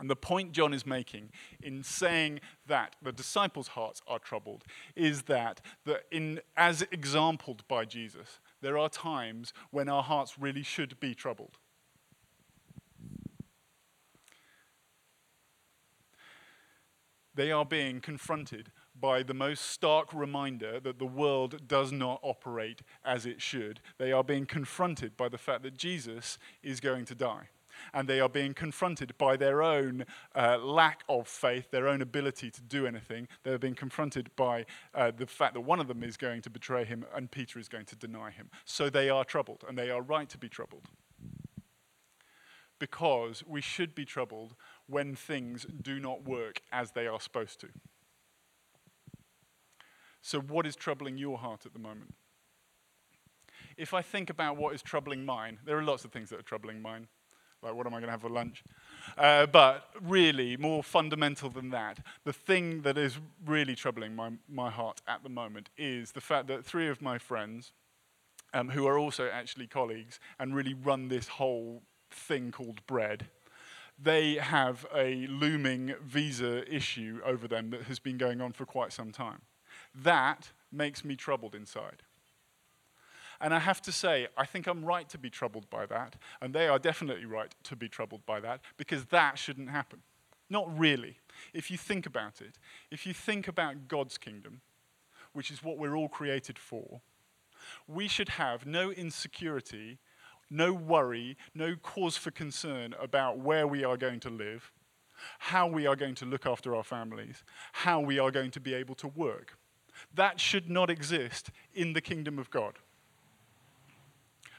And 0.00 0.08
the 0.08 0.16
point 0.16 0.52
John 0.52 0.72
is 0.72 0.86
making 0.86 1.30
in 1.62 1.82
saying 1.82 2.40
that 2.66 2.96
the 3.02 3.12
disciples' 3.12 3.68
hearts 3.68 4.00
are 4.08 4.18
troubled 4.18 4.64
is 4.96 5.22
that, 5.22 5.60
that 5.84 6.04
in, 6.10 6.40
as 6.56 6.82
exampled 6.90 7.68
by 7.68 7.84
Jesus, 7.84 8.40
there 8.62 8.78
are 8.78 8.88
times 8.88 9.52
when 9.70 9.90
our 9.90 10.02
hearts 10.02 10.38
really 10.38 10.62
should 10.62 10.98
be 11.00 11.14
troubled. 11.14 11.58
They 17.34 17.52
are 17.52 17.66
being 17.66 18.00
confronted 18.00 18.72
by 18.98 19.22
the 19.22 19.34
most 19.34 19.66
stark 19.66 20.12
reminder 20.12 20.80
that 20.80 20.98
the 20.98 21.06
world 21.06 21.68
does 21.68 21.92
not 21.92 22.20
operate 22.22 22.80
as 23.04 23.24
it 23.24 23.40
should. 23.40 23.80
They 23.98 24.12
are 24.12 24.24
being 24.24 24.46
confronted 24.46 25.16
by 25.16 25.28
the 25.28 25.38
fact 25.38 25.62
that 25.62 25.76
Jesus 25.76 26.38
is 26.62 26.80
going 26.80 27.04
to 27.04 27.14
die 27.14 27.48
and 27.92 28.08
they 28.08 28.20
are 28.20 28.28
being 28.28 28.54
confronted 28.54 29.16
by 29.18 29.36
their 29.36 29.62
own 29.62 30.04
uh, 30.34 30.58
lack 30.58 31.02
of 31.08 31.28
faith, 31.28 31.70
their 31.70 31.88
own 31.88 32.02
ability 32.02 32.50
to 32.50 32.62
do 32.62 32.86
anything. 32.86 33.28
They're 33.42 33.58
being 33.58 33.74
confronted 33.74 34.30
by 34.36 34.66
uh, 34.94 35.12
the 35.16 35.26
fact 35.26 35.54
that 35.54 35.60
one 35.60 35.80
of 35.80 35.88
them 35.88 36.02
is 36.02 36.16
going 36.16 36.42
to 36.42 36.50
betray 36.50 36.84
him 36.84 37.04
and 37.14 37.30
Peter 37.30 37.58
is 37.58 37.68
going 37.68 37.86
to 37.86 37.96
deny 37.96 38.30
him. 38.30 38.50
So 38.64 38.90
they 38.90 39.08
are 39.08 39.24
troubled, 39.24 39.64
and 39.68 39.76
they 39.76 39.90
are 39.90 40.02
right 40.02 40.28
to 40.28 40.38
be 40.38 40.48
troubled. 40.48 40.88
Because 42.78 43.44
we 43.46 43.60
should 43.60 43.94
be 43.94 44.06
troubled 44.06 44.54
when 44.86 45.14
things 45.14 45.66
do 45.82 46.00
not 46.00 46.24
work 46.24 46.62
as 46.72 46.92
they 46.92 47.06
are 47.06 47.20
supposed 47.20 47.60
to. 47.60 47.68
So, 50.22 50.40
what 50.40 50.66
is 50.66 50.76
troubling 50.76 51.16
your 51.16 51.38
heart 51.38 51.66
at 51.66 51.72
the 51.72 51.78
moment? 51.78 52.14
If 53.76 53.94
I 53.94 54.02
think 54.02 54.28
about 54.28 54.56
what 54.56 54.74
is 54.74 54.82
troubling 54.82 55.24
mine, 55.24 55.58
there 55.64 55.78
are 55.78 55.82
lots 55.82 56.04
of 56.04 56.12
things 56.12 56.30
that 56.30 56.38
are 56.38 56.42
troubling 56.42 56.82
mine. 56.82 57.08
Like, 57.62 57.74
what 57.74 57.86
am 57.86 57.92
I 57.92 57.98
going 57.98 58.06
to 58.06 58.12
have 58.12 58.22
for 58.22 58.30
lunch? 58.30 58.64
Uh, 59.18 59.46
but 59.46 59.84
really, 60.00 60.56
more 60.56 60.82
fundamental 60.82 61.50
than 61.50 61.70
that, 61.70 61.98
the 62.24 62.32
thing 62.32 62.82
that 62.82 62.96
is 62.96 63.18
really 63.44 63.74
troubling 63.74 64.14
my, 64.14 64.30
my 64.48 64.70
heart 64.70 65.00
at 65.06 65.22
the 65.22 65.28
moment 65.28 65.68
is 65.76 66.12
the 66.12 66.20
fact 66.20 66.46
that 66.48 66.64
three 66.64 66.88
of 66.88 67.02
my 67.02 67.18
friends, 67.18 67.72
um, 68.54 68.70
who 68.70 68.86
are 68.86 68.98
also 68.98 69.28
actually 69.30 69.66
colleagues 69.66 70.18
and 70.38 70.54
really 70.54 70.74
run 70.74 71.08
this 71.08 71.28
whole 71.28 71.82
thing 72.10 72.50
called 72.50 72.84
bread, 72.86 73.26
they 74.02 74.36
have 74.36 74.86
a 74.94 75.26
looming 75.26 75.94
visa 76.02 76.66
issue 76.74 77.20
over 77.24 77.46
them 77.46 77.70
that 77.70 77.82
has 77.82 77.98
been 77.98 78.16
going 78.16 78.40
on 78.40 78.52
for 78.52 78.64
quite 78.64 78.92
some 78.92 79.12
time. 79.12 79.42
That 79.94 80.50
makes 80.72 81.04
me 81.04 81.16
troubled 81.16 81.54
inside. 81.54 82.02
And 83.40 83.54
I 83.54 83.58
have 83.58 83.80
to 83.82 83.92
say, 83.92 84.28
I 84.36 84.44
think 84.44 84.66
I'm 84.66 84.84
right 84.84 85.08
to 85.08 85.18
be 85.18 85.30
troubled 85.30 85.68
by 85.70 85.86
that, 85.86 86.16
and 86.40 86.54
they 86.54 86.68
are 86.68 86.78
definitely 86.78 87.24
right 87.24 87.54
to 87.64 87.76
be 87.76 87.88
troubled 87.88 88.26
by 88.26 88.40
that, 88.40 88.60
because 88.76 89.06
that 89.06 89.38
shouldn't 89.38 89.70
happen. 89.70 90.02
Not 90.50 90.78
really. 90.78 91.16
If 91.54 91.70
you 91.70 91.78
think 91.78 92.06
about 92.06 92.40
it, 92.40 92.58
if 92.90 93.06
you 93.06 93.14
think 93.14 93.48
about 93.48 93.88
God's 93.88 94.18
kingdom, 94.18 94.60
which 95.32 95.50
is 95.50 95.62
what 95.62 95.78
we're 95.78 95.96
all 95.96 96.08
created 96.08 96.58
for, 96.58 97.00
we 97.86 98.08
should 98.08 98.30
have 98.30 98.66
no 98.66 98.90
insecurity, 98.90 99.98
no 100.50 100.72
worry, 100.72 101.36
no 101.54 101.76
cause 101.76 102.16
for 102.16 102.30
concern 102.30 102.94
about 103.00 103.38
where 103.38 103.66
we 103.66 103.84
are 103.84 103.96
going 103.96 104.20
to 104.20 104.30
live, 104.30 104.72
how 105.38 105.66
we 105.66 105.86
are 105.86 105.96
going 105.96 106.16
to 106.16 106.24
look 106.26 106.46
after 106.46 106.74
our 106.74 106.82
families, 106.82 107.44
how 107.72 108.00
we 108.00 108.18
are 108.18 108.30
going 108.30 108.50
to 108.50 108.60
be 108.60 108.74
able 108.74 108.94
to 108.96 109.06
work. 109.06 109.56
That 110.14 110.40
should 110.40 110.68
not 110.68 110.90
exist 110.90 111.50
in 111.74 111.92
the 111.92 112.00
kingdom 112.00 112.38
of 112.38 112.50
God. 112.50 112.74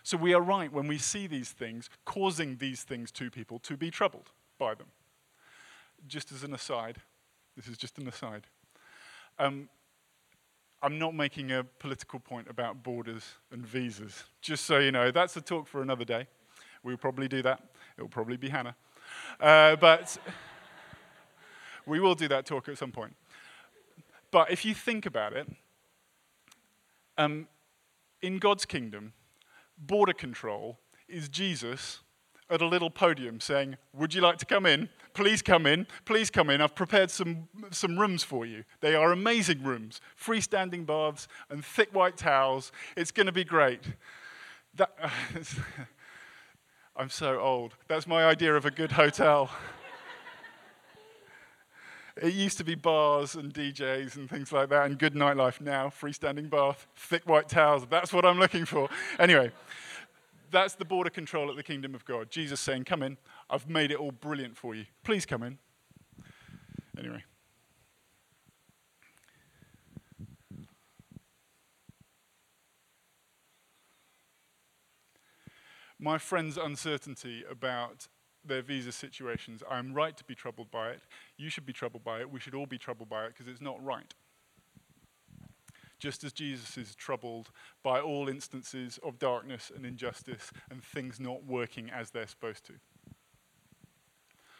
So 0.03 0.17
we 0.17 0.33
are 0.33 0.41
right 0.41 0.71
when 0.71 0.87
we 0.87 0.97
see 0.97 1.27
these 1.27 1.51
things, 1.51 1.89
causing 2.05 2.57
these 2.57 2.83
things 2.83 3.11
to 3.13 3.29
people 3.29 3.59
to 3.59 3.77
be 3.77 3.91
troubled 3.91 4.31
by 4.57 4.75
them. 4.75 4.87
Just 6.07 6.31
as 6.31 6.43
an 6.43 6.53
aside, 6.53 6.97
this 7.55 7.67
is 7.67 7.77
just 7.77 7.97
an 7.97 8.07
aside. 8.07 8.47
Um, 9.37 9.69
I'm 10.81 10.97
not 10.97 11.13
making 11.13 11.51
a 11.51 11.63
political 11.63 12.19
point 12.19 12.49
about 12.49 12.81
borders 12.81 13.23
and 13.51 13.65
visas. 13.65 14.23
Just 14.41 14.65
so 14.65 14.79
you 14.79 14.91
know, 14.91 15.11
that's 15.11 15.37
a 15.37 15.41
talk 15.41 15.67
for 15.67 15.81
another 15.81 16.05
day. 16.05 16.27
We'll 16.83 16.97
probably 16.97 17.27
do 17.27 17.43
that. 17.43 17.61
It 17.97 18.01
will 18.01 18.09
probably 18.09 18.37
be 18.37 18.49
Hannah. 18.49 18.75
Uh, 19.39 19.75
but 19.75 20.17
we 21.85 21.99
will 21.99 22.15
do 22.15 22.27
that 22.29 22.47
talk 22.47 22.67
at 22.67 22.77
some 22.79 22.91
point. 22.91 23.15
But 24.31 24.49
if 24.49 24.65
you 24.65 24.73
think 24.73 25.05
about 25.05 25.33
it, 25.33 25.47
um, 27.17 27.47
in 28.21 28.39
God's 28.39 28.65
kingdom, 28.65 29.13
border 29.81 30.13
control 30.13 30.79
is 31.07 31.27
Jesus 31.27 32.01
at 32.49 32.61
a 32.61 32.67
little 32.67 32.89
podium 32.89 33.39
saying, 33.39 33.77
Would 33.93 34.13
you 34.13 34.21
like 34.21 34.37
to 34.37 34.45
come 34.45 34.65
in? 34.65 34.89
Please 35.13 35.41
come 35.41 35.65
in. 35.65 35.87
Please 36.05 36.29
come 36.29 36.49
in. 36.49 36.61
I've 36.61 36.75
prepared 36.75 37.11
some, 37.11 37.47
some 37.71 37.99
rooms 37.99 38.23
for 38.23 38.45
you. 38.45 38.63
They 38.81 38.95
are 38.95 39.11
amazing 39.11 39.63
rooms 39.63 39.99
freestanding 40.19 40.85
baths 40.85 41.27
and 41.49 41.65
thick 41.65 41.93
white 41.93 42.17
towels. 42.17 42.71
It's 42.95 43.11
going 43.11 43.25
to 43.25 43.31
be 43.31 43.43
great. 43.43 43.81
That, 44.75 44.95
I'm 46.95 47.09
so 47.09 47.39
old. 47.39 47.75
That's 47.87 48.07
my 48.07 48.25
idea 48.25 48.55
of 48.55 48.65
a 48.65 48.71
good 48.71 48.91
hotel. 48.91 49.49
It 52.17 52.33
used 52.33 52.57
to 52.57 52.63
be 52.63 52.75
bars 52.75 53.35
and 53.35 53.53
DJs 53.53 54.17
and 54.17 54.29
things 54.29 54.51
like 54.51 54.69
that 54.69 54.85
and 54.85 54.97
good 54.99 55.13
nightlife. 55.13 55.61
Now, 55.61 55.87
freestanding 55.87 56.49
bath, 56.49 56.87
thick 56.95 57.27
white 57.27 57.47
towels. 57.47 57.85
That's 57.89 58.11
what 58.11 58.25
I'm 58.25 58.39
looking 58.39 58.65
for. 58.65 58.89
Anyway, 59.17 59.51
that's 60.51 60.75
the 60.75 60.85
border 60.85 61.09
control 61.09 61.49
at 61.49 61.55
the 61.55 61.63
kingdom 61.63 61.95
of 61.95 62.03
God. 62.05 62.29
Jesus 62.29 62.59
saying, 62.59 62.83
Come 62.83 63.03
in. 63.03 63.17
I've 63.49 63.69
made 63.69 63.91
it 63.91 63.97
all 63.97 64.11
brilliant 64.11 64.57
for 64.57 64.75
you. 64.75 64.85
Please 65.03 65.25
come 65.25 65.43
in. 65.43 65.57
Anyway. 66.97 67.23
My 75.99 76.17
friend's 76.17 76.57
uncertainty 76.57 77.43
about 77.49 78.07
their 78.45 78.61
visa 78.61 78.91
situations. 78.91 79.63
I'm 79.69 79.93
right 79.93 80.15
to 80.17 80.23
be 80.23 80.35
troubled 80.35 80.71
by 80.71 80.89
it. 80.89 81.01
You 81.37 81.49
should 81.49 81.65
be 81.65 81.73
troubled 81.73 82.03
by 82.03 82.21
it. 82.21 82.31
We 82.31 82.39
should 82.39 82.55
all 82.55 82.65
be 82.65 82.77
troubled 82.77 83.09
by 83.09 83.25
it 83.25 83.33
because 83.33 83.47
it's 83.47 83.61
not 83.61 83.83
right. 83.83 84.13
Just 85.99 86.23
as 86.23 86.33
Jesus 86.33 86.77
is 86.77 86.95
troubled 86.95 87.51
by 87.83 87.99
all 87.99 88.27
instances 88.27 88.99
of 89.03 89.19
darkness 89.19 89.71
and 89.73 89.85
injustice 89.85 90.51
and 90.71 90.83
things 90.83 91.19
not 91.19 91.45
working 91.45 91.91
as 91.91 92.09
they're 92.09 92.27
supposed 92.27 92.65
to. 92.65 92.73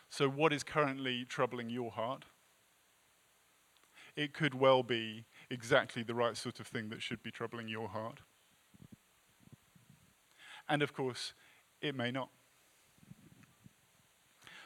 So, 0.10 0.30
what 0.30 0.54
is 0.54 0.64
currently 0.64 1.26
troubling 1.26 1.70
your 1.70 1.90
heart? 1.90 2.26
It 4.16 4.34
could 4.34 4.54
well 4.54 4.84
be 4.84 5.26
exactly 5.50 6.04
the 6.04 6.14
right 6.14 6.36
sort 6.36 6.60
of 6.60 6.68
thing 6.68 6.90
that 6.90 7.02
should 7.02 7.24
be 7.24 7.32
troubling 7.32 7.70
your 7.70 7.88
heart. 7.88 8.20
And 10.68 10.82
of 10.82 10.94
course, 10.94 11.34
it 11.82 11.96
may 11.96 12.12
not. 12.12 12.30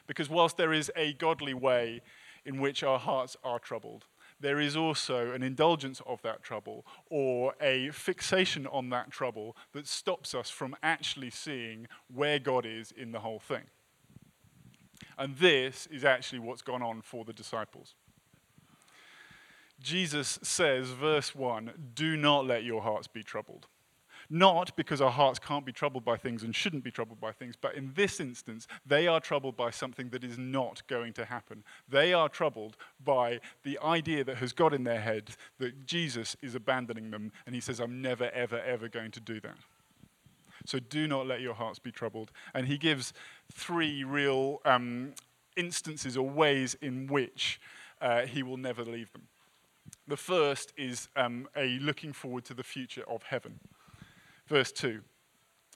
Because 0.06 0.28
whilst 0.28 0.56
there 0.56 0.72
is 0.72 0.90
a 0.96 1.12
godly 1.14 1.54
way 1.54 2.00
in 2.44 2.60
which 2.60 2.82
our 2.82 2.98
hearts 2.98 3.36
are 3.42 3.58
troubled, 3.58 4.04
there 4.38 4.60
is 4.60 4.76
also 4.76 5.32
an 5.32 5.42
indulgence 5.42 6.02
of 6.06 6.20
that 6.22 6.42
trouble 6.42 6.84
or 7.08 7.54
a 7.60 7.90
fixation 7.90 8.66
on 8.66 8.90
that 8.90 9.10
trouble 9.10 9.56
that 9.72 9.86
stops 9.86 10.34
us 10.34 10.50
from 10.50 10.76
actually 10.82 11.30
seeing 11.30 11.86
where 12.12 12.38
God 12.38 12.66
is 12.66 12.92
in 12.92 13.12
the 13.12 13.20
whole 13.20 13.40
thing. 13.40 13.64
And 15.18 15.36
this 15.36 15.86
is 15.90 16.04
actually 16.04 16.40
what's 16.40 16.62
gone 16.62 16.82
on 16.82 17.00
for 17.00 17.24
the 17.24 17.32
disciples. 17.32 17.94
Jesus 19.80 20.38
says, 20.42 20.90
verse 20.90 21.34
1 21.34 21.90
Do 21.94 22.16
not 22.16 22.46
let 22.46 22.64
your 22.64 22.82
hearts 22.82 23.08
be 23.08 23.22
troubled. 23.22 23.66
Not 24.28 24.74
because 24.76 25.00
our 25.00 25.10
hearts 25.10 25.38
can't 25.38 25.64
be 25.64 25.72
troubled 25.72 26.04
by 26.04 26.16
things 26.16 26.42
and 26.42 26.54
shouldn't 26.54 26.84
be 26.84 26.90
troubled 26.90 27.20
by 27.20 27.32
things, 27.32 27.54
but 27.60 27.74
in 27.74 27.92
this 27.94 28.20
instance, 28.20 28.66
they 28.84 29.06
are 29.06 29.20
troubled 29.20 29.56
by 29.56 29.70
something 29.70 30.08
that 30.10 30.24
is 30.24 30.38
not 30.38 30.82
going 30.88 31.12
to 31.14 31.24
happen. 31.24 31.62
They 31.88 32.12
are 32.12 32.28
troubled 32.28 32.76
by 33.04 33.40
the 33.62 33.78
idea 33.84 34.24
that 34.24 34.38
has 34.38 34.52
got 34.52 34.74
in 34.74 34.84
their 34.84 35.00
head 35.00 35.30
that 35.58 35.86
Jesus 35.86 36.36
is 36.42 36.54
abandoning 36.54 37.10
them, 37.10 37.32
and 37.46 37.54
he 37.54 37.60
says, 37.60 37.80
I'm 37.80 38.02
never, 38.02 38.30
ever, 38.30 38.60
ever 38.60 38.88
going 38.88 39.12
to 39.12 39.20
do 39.20 39.40
that. 39.40 39.56
So 40.64 40.78
do 40.80 41.06
not 41.06 41.26
let 41.26 41.40
your 41.40 41.54
hearts 41.54 41.78
be 41.78 41.92
troubled. 41.92 42.32
And 42.52 42.66
he 42.66 42.76
gives 42.76 43.12
three 43.52 44.02
real 44.04 44.60
um, 44.64 45.12
instances 45.56 46.16
or 46.16 46.28
ways 46.28 46.76
in 46.82 47.06
which 47.06 47.60
uh, 48.00 48.22
he 48.22 48.42
will 48.42 48.56
never 48.56 48.84
leave 48.84 49.12
them. 49.12 49.22
The 50.08 50.16
first 50.16 50.72
is 50.76 51.08
um, 51.16 51.48
a 51.56 51.78
looking 51.78 52.12
forward 52.12 52.44
to 52.46 52.54
the 52.54 52.64
future 52.64 53.04
of 53.08 53.22
heaven. 53.24 53.60
Verse 54.46 54.72
2 54.72 55.00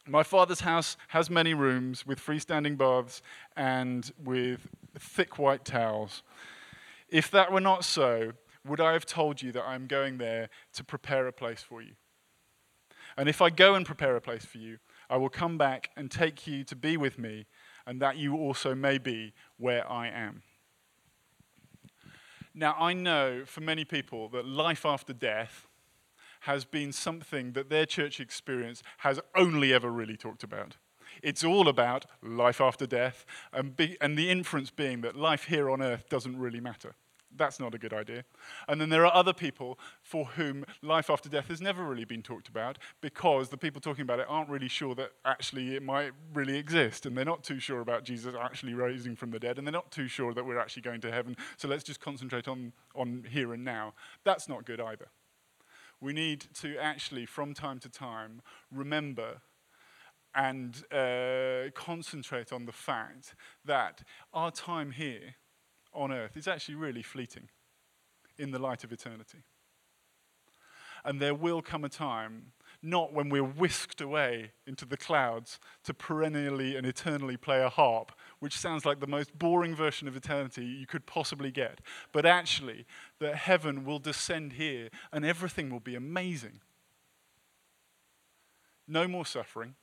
My 0.07 0.23
father's 0.23 0.61
house 0.61 0.97
has 1.09 1.29
many 1.29 1.55
rooms 1.55 2.07
with 2.07 2.21
freestanding 2.21 2.77
baths 2.77 3.23
and 3.57 4.11
with 4.23 4.69
thick 4.99 5.39
white 5.39 5.65
towels. 5.65 6.23
If 7.09 7.31
that 7.33 7.53
were 7.53 7.61
not 7.61 7.85
so, 7.85 8.33
would 8.65 8.81
I 8.81 8.93
have 8.93 9.07
told 9.07 9.43
you 9.43 9.53
that 9.53 9.65
I'm 9.65 9.87
going 9.87 10.19
there 10.19 10.49
to 10.75 10.85
prepare 10.85 11.27
a 11.27 11.33
place 11.33 11.63
for 11.63 11.83
you? 11.83 11.93
And 13.17 13.29
if 13.29 13.43
I 13.43 13.51
go 13.51 13.75
and 13.75 13.85
prepare 13.85 14.15
a 14.17 14.21
place 14.21 14.45
for 14.45 14.59
you, 14.59 14.79
I 15.09 15.17
will 15.17 15.29
come 15.29 15.59
back 15.59 15.91
and 15.97 16.11
take 16.11 16.47
you 16.47 16.63
to 16.65 16.77
be 16.77 16.97
with 16.97 17.19
me, 17.19 17.47
and 17.87 18.01
that 18.01 18.17
you 18.17 18.37
also 18.37 18.75
may 18.75 18.99
be 18.99 19.33
where 19.57 19.91
I 19.91 20.09
am. 20.09 20.43
Now, 22.55 22.77
I 22.79 22.93
know 22.93 23.45
for 23.45 23.61
many 23.61 23.85
people 23.85 24.29
that 24.29 24.47
life 24.47 24.87
after 24.87 25.13
death 25.13 25.67
has 26.41 26.65
been 26.65 26.93
something 26.93 27.53
that 27.53 27.71
their 27.71 27.87
church 27.87 28.21
experience 28.21 28.83
has 28.99 29.21
only 29.37 29.73
ever 29.73 29.91
really 29.91 30.17
talked 30.17 30.43
about. 30.43 30.77
It's 31.23 31.45
all 31.45 31.69
about 31.69 32.07
life 32.23 32.61
after 32.61 32.87
death, 32.87 33.25
and, 33.53 33.77
be, 33.77 33.97
and 34.01 34.17
the 34.17 34.31
inference 34.31 34.71
being 34.71 35.01
that 35.03 35.17
life 35.17 35.45
here 35.45 35.71
on 35.71 35.83
earth 35.83 36.09
doesn't 36.09 36.39
really 36.39 36.61
matter. 36.61 36.95
That's 37.37 37.61
not 37.61 37.75
a 37.75 37.79
good 37.79 37.93
idea. 37.93 38.25
And 38.69 38.81
then 38.81 38.89
there 38.89 39.07
are 39.07 39.15
other 39.15 39.33
people 39.33 39.79
for 40.03 40.25
whom 40.25 40.65
life 40.83 41.09
after 41.09 41.29
death 41.29 41.47
has 41.47 41.61
never 41.61 41.85
really 41.85 42.05
been 42.05 42.23
talked 42.23 42.49
about 42.49 42.79
because 43.01 43.51
the 43.51 43.57
people 43.57 43.81
talking 43.81 44.03
about 44.03 44.19
it 44.19 44.27
aren't 44.29 44.49
really 44.49 44.69
sure 44.69 44.97
that 44.97 45.13
actually 45.25 45.77
it 45.77 45.83
might 45.83 46.11
really 46.35 46.57
exist. 46.57 47.07
And 47.07 47.17
they're 47.17 47.25
not 47.25 47.45
too 47.45 47.61
sure 47.61 47.81
about 47.81 48.03
Jesus 48.03 48.35
actually 48.35 48.75
rising 48.75 49.15
from 49.15 49.31
the 49.31 49.39
dead. 49.39 49.59
And 49.59 49.67
they're 49.67 49.73
not 49.73 49.93
too 49.93 50.09
sure 50.09 50.35
that 50.35 50.45
we're 50.45 50.59
actually 50.59 50.83
going 50.83 51.01
to 51.03 51.13
heaven. 51.13 51.37
So 51.57 51.69
let's 51.69 51.85
just 51.85 52.01
concentrate 52.01 52.49
on, 52.49 52.73
on 52.97 53.25
here 53.31 53.53
and 53.53 53.65
now. 53.65 53.95
That's 54.25 54.49
not 54.49 54.65
good 54.65 54.81
either 54.81 55.07
we 56.01 56.13
need 56.13 56.47
to 56.55 56.77
actually, 56.79 57.27
from 57.27 57.55
time 57.55 57.79
to 57.81 57.89
time, 57.89 58.43
remember 58.73 59.43
and 60.35 60.85
uh, 60.93 61.71
concentrate 61.75 62.53
on 62.53 62.65
the 62.65 62.73
fact 62.73 63.35
that 63.65 64.03
our 64.33 64.51
time 64.51 64.93
here 64.93 65.35
on 65.93 66.13
earth 66.13 66.37
is 66.37 66.47
actually 66.47 66.77
really 66.77 67.03
fleeting 67.03 67.49
in 68.39 68.53
the 68.53 68.59
light 68.59 68.85
of 68.85 68.93
eternity. 68.93 69.43
And 71.05 71.21
there 71.21 71.35
will 71.35 71.63
come 71.63 71.85
a 71.85 71.89
time 71.89 72.53
not 72.83 73.13
when 73.13 73.29
we're 73.29 73.43
whisked 73.43 74.01
away 74.01 74.53
into 74.67 74.87
the 74.87 74.97
clouds 74.97 75.59
to 75.85 75.93
perennially 75.93 76.77
and 76.77 76.87
eternally 76.87 77.37
play 77.37 77.63
a 77.63 77.69
harp, 77.69 78.13
which 78.41 78.59
sounds 78.59 78.85
like 78.85 79.01
the 79.01 79.07
most 79.07 79.39
boring 79.39 79.75
version 79.75 80.09
of 80.09 80.17
eternity 80.17 80.65
you 80.65 80.87
could 80.87 81.07
possibly 81.07 81.51
get, 81.51 81.81
but 82.13 82.27
actually 82.27 82.87
that 83.21 83.37
heaven 83.37 83.85
will 83.85 83.99
descend 83.99 84.55
here 84.55 84.89
and 85.13 85.25
everything 85.25 85.71
will 85.71 85.81
be 85.81 85.95
amazing. 85.95 86.61
No 88.89 89.07
more 89.07 89.25
suffering, 89.25 89.75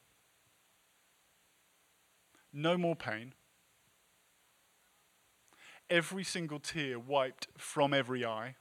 no 2.52 2.78
more 2.78 2.96
pain, 2.96 3.34
every 5.90 6.24
single 6.24 6.60
tear 6.60 7.00
wiped 7.00 7.48
from 7.58 7.94
every 7.94 8.26
eye 8.26 8.56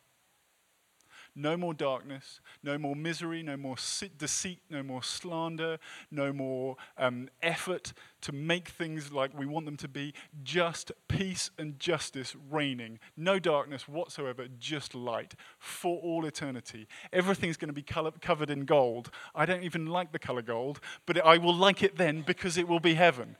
No 1.38 1.54
more 1.54 1.74
darkness, 1.74 2.40
no 2.62 2.78
more 2.78 2.96
misery, 2.96 3.42
no 3.42 3.58
more 3.58 3.76
deceit, 4.16 4.60
no 4.70 4.82
more 4.82 5.02
slander, 5.02 5.78
no 6.10 6.32
more 6.32 6.76
um, 6.96 7.28
effort 7.42 7.92
to 8.22 8.32
make 8.32 8.68
things 8.70 9.12
like 9.12 9.38
we 9.38 9.44
want 9.44 9.66
them 9.66 9.76
to 9.76 9.86
be. 9.86 10.14
Just 10.42 10.92
peace 11.08 11.50
and 11.58 11.78
justice 11.78 12.34
reigning. 12.50 12.98
No 13.18 13.38
darkness 13.38 13.86
whatsoever, 13.86 14.46
just 14.58 14.94
light 14.94 15.34
for 15.58 16.00
all 16.00 16.24
eternity. 16.24 16.88
Everything's 17.12 17.58
going 17.58 17.68
to 17.68 17.74
be 17.74 17.82
color- 17.82 18.12
covered 18.22 18.48
in 18.48 18.64
gold. 18.64 19.10
I 19.34 19.44
don't 19.44 19.62
even 19.62 19.84
like 19.84 20.12
the 20.12 20.18
color 20.18 20.42
gold, 20.42 20.80
but 21.04 21.22
I 21.22 21.36
will 21.36 21.54
like 21.54 21.82
it 21.82 21.98
then 21.98 22.22
because 22.22 22.56
it 22.56 22.66
will 22.66 22.80
be 22.80 22.94
heaven. 22.94 23.36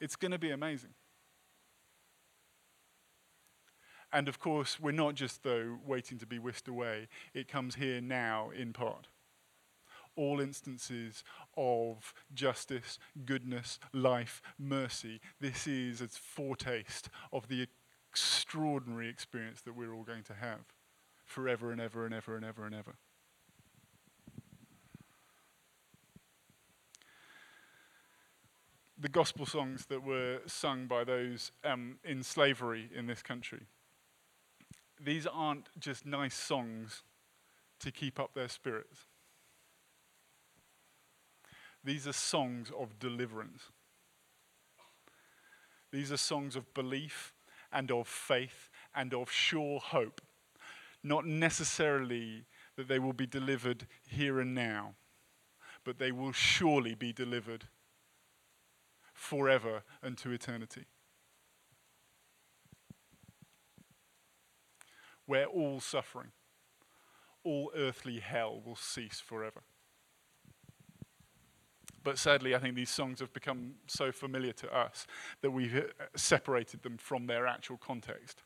It's 0.00 0.16
going 0.16 0.32
to 0.32 0.38
be 0.38 0.50
amazing. 0.50 0.90
And 4.12 4.28
of 4.28 4.38
course, 4.38 4.80
we're 4.80 4.92
not 4.92 5.14
just, 5.14 5.42
though, 5.42 5.78
waiting 5.86 6.18
to 6.18 6.26
be 6.26 6.38
whisked 6.38 6.68
away. 6.68 7.08
It 7.34 7.48
comes 7.48 7.74
here 7.74 8.00
now 8.00 8.50
in 8.56 8.72
part. 8.72 9.08
All 10.16 10.40
instances 10.40 11.22
of 11.56 12.14
justice, 12.34 12.98
goodness, 13.24 13.78
life, 13.92 14.40
mercy. 14.58 15.20
This 15.40 15.66
is 15.66 16.00
a 16.00 16.08
foretaste 16.08 17.10
of 17.32 17.48
the 17.48 17.66
extraordinary 18.10 19.08
experience 19.08 19.60
that 19.62 19.76
we're 19.76 19.92
all 19.92 20.04
going 20.04 20.24
to 20.24 20.34
have 20.34 20.60
forever 21.24 21.70
and 21.70 21.80
ever 21.80 22.06
and 22.06 22.14
ever 22.14 22.34
and 22.34 22.44
ever 22.44 22.64
and 22.64 22.74
ever. 22.74 22.96
The 29.00 29.10
gospel 29.10 29.46
songs 29.46 29.86
that 29.86 30.02
were 30.02 30.40
sung 30.46 30.86
by 30.86 31.04
those 31.04 31.52
um, 31.62 31.98
in 32.02 32.24
slavery 32.24 32.90
in 32.92 33.06
this 33.06 33.22
country 33.22 33.66
these 35.02 35.26
aren't 35.26 35.68
just 35.78 36.06
nice 36.06 36.34
songs 36.34 37.02
to 37.80 37.90
keep 37.90 38.18
up 38.18 38.34
their 38.34 38.48
spirits. 38.48 39.06
These 41.84 42.06
are 42.08 42.12
songs 42.12 42.70
of 42.78 42.98
deliverance. 42.98 43.62
These 45.92 46.12
are 46.12 46.16
songs 46.16 46.56
of 46.56 46.72
belief 46.74 47.32
and 47.72 47.90
of 47.90 48.08
faith 48.08 48.68
and 48.94 49.14
of 49.14 49.30
sure 49.30 49.78
hope. 49.80 50.20
Not 51.02 51.24
necessarily 51.26 52.44
that 52.76 52.88
they 52.88 52.98
will 52.98 53.12
be 53.12 53.26
delivered 53.26 53.86
here 54.06 54.40
and 54.40 54.54
now, 54.54 54.94
but 55.84 55.98
they 55.98 56.12
will 56.12 56.32
surely 56.32 56.94
be 56.94 57.12
delivered 57.12 57.68
forever 59.14 59.82
and 60.02 60.18
to 60.18 60.30
eternity. 60.30 60.86
Where 65.28 65.44
all 65.44 65.78
suffering, 65.78 66.30
all 67.44 67.70
earthly 67.76 68.18
hell 68.18 68.62
will 68.64 68.76
cease 68.76 69.20
forever. 69.20 69.62
But 72.02 72.18
sadly, 72.18 72.54
I 72.54 72.58
think 72.58 72.74
these 72.74 72.88
songs 72.88 73.20
have 73.20 73.34
become 73.34 73.74
so 73.86 74.10
familiar 74.10 74.52
to 74.54 74.74
us 74.74 75.06
that 75.42 75.50
we've 75.50 75.76
uh, 75.76 76.04
separated 76.16 76.82
them 76.82 76.96
from 76.96 77.26
their 77.26 77.46
actual 77.46 77.76
context. 77.76 78.42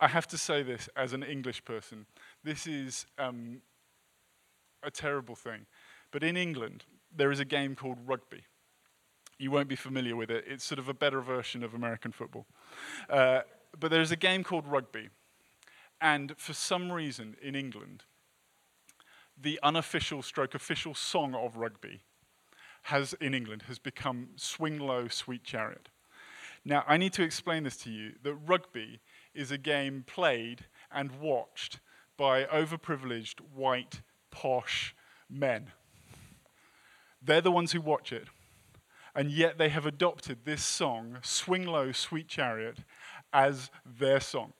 I 0.00 0.08
have 0.08 0.26
to 0.28 0.38
say 0.38 0.64
this 0.64 0.88
as 0.96 1.12
an 1.12 1.22
English 1.22 1.64
person. 1.64 2.06
This 2.42 2.66
is 2.66 3.06
um, 3.16 3.62
a 4.82 4.90
terrible 4.90 5.36
thing. 5.36 5.66
But 6.10 6.24
in 6.24 6.36
England, 6.36 6.84
there 7.14 7.30
is 7.30 7.38
a 7.38 7.44
game 7.44 7.76
called 7.76 7.98
rugby. 8.04 8.42
You 9.38 9.52
won't 9.52 9.68
be 9.68 9.76
familiar 9.76 10.16
with 10.16 10.32
it. 10.32 10.44
It's 10.48 10.64
sort 10.64 10.80
of 10.80 10.88
a 10.88 10.94
better 10.94 11.20
version 11.20 11.62
of 11.62 11.74
American 11.74 12.10
football. 12.10 12.46
Uh, 13.08 13.42
but 13.78 13.92
there's 13.92 14.10
a 14.10 14.16
game 14.16 14.42
called 14.42 14.66
rugby. 14.66 15.08
And 16.02 16.34
for 16.36 16.52
some 16.52 16.90
reason 16.90 17.36
in 17.40 17.54
England, 17.54 18.02
the 19.40 19.60
unofficial 19.62 20.20
stroke 20.20 20.52
official 20.52 20.96
song 20.96 21.32
of 21.32 21.56
rugby 21.56 22.00
has 22.86 23.14
in 23.20 23.34
England 23.34 23.62
has 23.68 23.78
become 23.78 24.30
Swing 24.34 24.80
Low, 24.80 25.06
Sweet 25.06 25.44
Chariot. 25.44 25.90
Now, 26.64 26.82
I 26.88 26.96
need 26.96 27.12
to 27.12 27.22
explain 27.22 27.62
this 27.62 27.76
to 27.78 27.90
you 27.90 28.14
that 28.24 28.34
rugby 28.34 28.98
is 29.32 29.52
a 29.52 29.58
game 29.58 30.02
played 30.04 30.64
and 30.90 31.20
watched 31.20 31.78
by 32.16 32.44
overprivileged, 32.44 33.40
white, 33.54 34.00
posh 34.32 34.96
men. 35.30 35.70
They're 37.22 37.40
the 37.40 37.52
ones 37.52 37.70
who 37.70 37.80
watch 37.80 38.12
it. 38.12 38.26
And 39.14 39.30
yet 39.30 39.56
they 39.56 39.68
have 39.68 39.86
adopted 39.86 40.38
this 40.44 40.64
song, 40.64 41.18
Swing 41.22 41.64
Low, 41.64 41.92
Sweet 41.92 42.26
Chariot, 42.26 42.78
as 43.32 43.70
their 43.86 44.18
song 44.18 44.52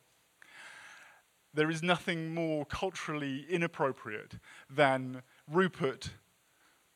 there 1.54 1.70
is 1.70 1.82
nothing 1.82 2.34
more 2.34 2.64
culturally 2.64 3.46
inappropriate 3.48 4.38
than 4.70 5.22
Rupert 5.50 6.10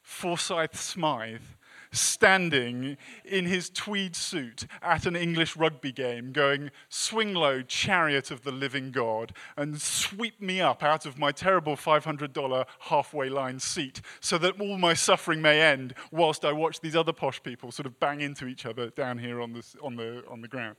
Forsyth 0.02 0.78
Smythe 0.80 1.42
standing 1.90 2.96
in 3.24 3.46
his 3.46 3.70
tweed 3.70 4.14
suit 4.14 4.66
at 4.82 5.06
an 5.06 5.16
English 5.16 5.56
rugby 5.56 5.92
game, 5.92 6.32
going, 6.32 6.70
Swing 6.88 7.34
low, 7.34 7.62
chariot 7.62 8.30
of 8.30 8.42
the 8.42 8.52
living 8.52 8.92
God, 8.92 9.32
and 9.56 9.80
sweep 9.80 10.40
me 10.40 10.60
up 10.60 10.82
out 10.82 11.06
of 11.06 11.18
my 11.18 11.32
terrible 11.32 11.76
$500 11.76 12.66
halfway 12.80 13.28
line 13.28 13.58
seat 13.58 14.00
so 14.20 14.38
that 14.38 14.60
all 14.60 14.78
my 14.78 14.94
suffering 14.94 15.42
may 15.42 15.60
end 15.60 15.94
whilst 16.10 16.44
I 16.44 16.52
watch 16.52 16.80
these 16.80 16.96
other 16.96 17.12
posh 17.12 17.42
people 17.42 17.72
sort 17.72 17.86
of 17.86 17.98
bang 17.98 18.20
into 18.20 18.46
each 18.46 18.66
other 18.66 18.90
down 18.90 19.18
here 19.18 19.40
on, 19.40 19.52
this, 19.52 19.74
on, 19.82 19.96
the, 19.96 20.22
on 20.28 20.40
the 20.40 20.48
ground. 20.48 20.76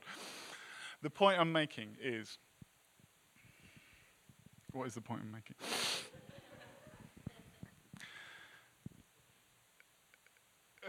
The 1.02 1.10
point 1.10 1.38
I'm 1.38 1.52
making 1.52 1.96
is 2.02 2.38
what 4.72 4.86
is 4.86 4.94
the 4.94 5.00
point 5.00 5.22
I'm 5.24 5.32
making? 5.32 5.56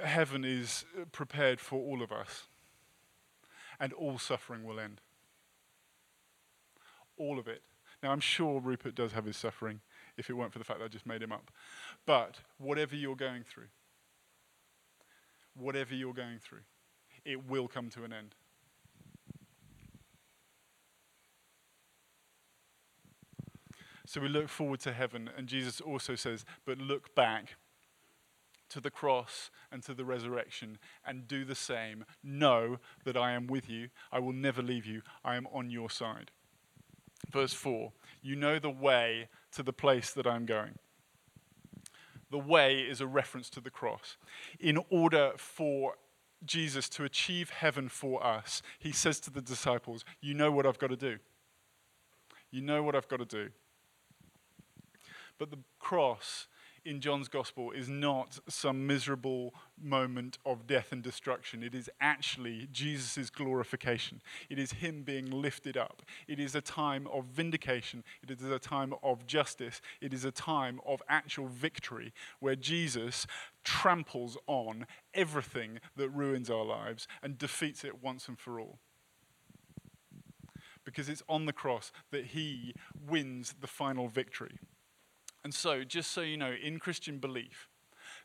Heaven 0.03 0.45
is 0.45 0.85
prepared 1.11 1.59
for 1.59 1.79
all 1.79 2.01
of 2.01 2.11
us, 2.11 2.47
and 3.79 3.91
all 3.93 4.17
suffering 4.17 4.63
will 4.63 4.79
end. 4.79 5.01
All 7.17 7.37
of 7.37 7.47
it. 7.47 7.63
Now, 8.01 8.11
I'm 8.11 8.21
sure 8.21 8.61
Rupert 8.61 8.95
does 8.95 9.11
have 9.11 9.25
his 9.25 9.35
suffering, 9.35 9.81
if 10.17 10.29
it 10.29 10.33
weren't 10.33 10.53
for 10.53 10.59
the 10.59 10.65
fact 10.65 10.79
that 10.79 10.85
I 10.85 10.89
just 10.89 11.05
made 11.05 11.21
him 11.21 11.33
up. 11.33 11.51
But 12.05 12.39
whatever 12.57 12.95
you're 12.95 13.15
going 13.15 13.43
through, 13.43 13.67
whatever 15.53 15.93
you're 15.93 16.13
going 16.13 16.39
through, 16.39 16.61
it 17.25 17.45
will 17.45 17.67
come 17.67 17.89
to 17.89 18.05
an 18.05 18.13
end. 18.13 18.35
So 24.09 24.21
we 24.21 24.27
look 24.27 24.49
forward 24.49 24.79
to 24.79 24.91
heaven, 24.91 25.29
and 25.37 25.45
Jesus 25.45 25.79
also 25.79 26.15
says, 26.15 26.43
but 26.65 26.79
look 26.79 27.13
back 27.13 27.57
to 28.69 28.81
the 28.81 28.89
cross 28.89 29.51
and 29.71 29.83
to 29.83 29.93
the 29.93 30.03
resurrection 30.03 30.79
and 31.05 31.27
do 31.27 31.45
the 31.45 31.53
same. 31.53 32.05
Know 32.23 32.79
that 33.05 33.15
I 33.15 33.33
am 33.33 33.45
with 33.45 33.69
you. 33.69 33.89
I 34.11 34.17
will 34.17 34.33
never 34.33 34.63
leave 34.63 34.87
you. 34.87 35.03
I 35.23 35.35
am 35.35 35.45
on 35.53 35.69
your 35.69 35.91
side. 35.91 36.31
Verse 37.31 37.53
4 37.53 37.91
You 38.23 38.35
know 38.35 38.57
the 38.57 38.71
way 38.71 39.29
to 39.51 39.61
the 39.61 39.73
place 39.73 40.09
that 40.13 40.25
I'm 40.25 40.47
going. 40.47 40.79
The 42.31 42.39
way 42.39 42.79
is 42.79 43.01
a 43.01 43.07
reference 43.07 43.51
to 43.51 43.61
the 43.61 43.69
cross. 43.69 44.17
In 44.59 44.79
order 44.89 45.33
for 45.37 45.97
Jesus 46.43 46.89
to 46.89 47.03
achieve 47.03 47.51
heaven 47.51 47.87
for 47.89 48.25
us, 48.25 48.63
he 48.79 48.91
says 48.91 49.19
to 49.19 49.29
the 49.29 49.41
disciples, 49.41 50.03
You 50.19 50.33
know 50.33 50.51
what 50.51 50.65
I've 50.65 50.79
got 50.79 50.89
to 50.89 50.97
do. 50.97 51.19
You 52.49 52.63
know 52.63 52.81
what 52.81 52.95
I've 52.95 53.07
got 53.07 53.19
to 53.19 53.25
do. 53.25 53.51
But 55.39 55.51
the 55.51 55.59
cross 55.79 56.47
in 56.85 57.01
John's 57.01 57.27
gospel 57.27 57.71
is 57.71 57.89
not 57.89 58.39
some 58.47 58.85
miserable 58.85 59.53
moment 59.81 60.37
of 60.45 60.67
death 60.67 60.91
and 60.91 61.01
destruction. 61.01 61.63
It 61.63 61.73
is 61.73 61.89
actually 62.01 62.67
Jesus' 62.71 63.29
glorification. 63.29 64.21
It 64.49 64.59
is 64.59 64.73
Him 64.73 65.03
being 65.03 65.29
lifted 65.29 65.77
up. 65.77 66.01
It 66.27 66.39
is 66.39 66.55
a 66.55 66.61
time 66.61 67.07
of 67.07 67.25
vindication. 67.25 68.03
It 68.21 68.31
is 68.31 68.49
a 68.49 68.59
time 68.59 68.93
of 69.01 69.25
justice. 69.25 69.81
It 70.01 70.13
is 70.13 70.25
a 70.25 70.31
time 70.31 70.79
of 70.85 71.01
actual 71.07 71.47
victory 71.47 72.13
where 72.39 72.55
Jesus 72.55 73.25
tramples 73.63 74.37
on 74.47 74.85
everything 75.13 75.79
that 75.95 76.09
ruins 76.09 76.49
our 76.49 76.65
lives 76.65 77.07
and 77.23 77.37
defeats 77.37 77.83
it 77.83 78.03
once 78.03 78.27
and 78.27 78.37
for 78.37 78.59
all. 78.59 78.79
Because 80.83 81.07
it's 81.07 81.23
on 81.29 81.45
the 81.45 81.53
cross 81.53 81.91
that 82.11 82.27
He 82.27 82.73
wins 83.07 83.55
the 83.61 83.67
final 83.67 84.07
victory. 84.07 84.57
And 85.43 85.53
so, 85.53 85.83
just 85.83 86.11
so 86.11 86.21
you 86.21 86.37
know, 86.37 86.53
in 86.61 86.79
Christian 86.79 87.19
belief, 87.19 87.69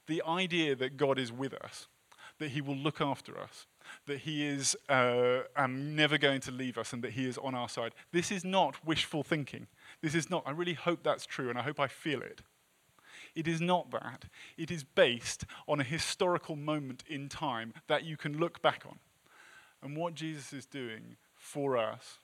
the 0.06 0.22
idea 0.26 0.74
that 0.76 0.96
God 0.96 1.18
is 1.18 1.32
with 1.32 1.54
us, 1.54 1.86
that 2.38 2.50
He 2.50 2.60
will 2.60 2.76
look 2.76 3.00
after 3.00 3.38
us, 3.38 3.66
that 4.06 4.20
He 4.20 4.46
is 4.46 4.76
uh, 4.88 5.40
um, 5.56 5.94
never 5.94 6.18
going 6.18 6.40
to 6.42 6.50
leave 6.50 6.76
us, 6.76 6.92
and 6.92 7.02
that 7.02 7.12
He 7.12 7.26
is 7.26 7.38
on 7.38 7.54
our 7.54 7.68
side, 7.68 7.92
this 8.12 8.32
is 8.32 8.44
not 8.44 8.84
wishful 8.84 9.22
thinking. 9.22 9.68
This 10.02 10.14
is 10.14 10.28
not, 10.28 10.42
I 10.46 10.50
really 10.50 10.74
hope 10.74 11.02
that's 11.02 11.26
true, 11.26 11.48
and 11.48 11.58
I 11.58 11.62
hope 11.62 11.78
I 11.78 11.86
feel 11.86 12.20
it. 12.20 12.42
It 13.34 13.48
is 13.48 13.60
not 13.60 13.90
that. 13.90 14.24
It 14.56 14.70
is 14.70 14.84
based 14.84 15.44
on 15.66 15.80
a 15.80 15.84
historical 15.84 16.56
moment 16.56 17.02
in 17.08 17.28
time 17.28 17.72
that 17.88 18.04
you 18.04 18.16
can 18.16 18.38
look 18.38 18.62
back 18.62 18.84
on. 18.86 18.98
And 19.82 19.96
what 19.96 20.14
Jesus 20.14 20.52
is 20.52 20.66
doing 20.66 21.16
for 21.34 21.76
us 21.76 22.18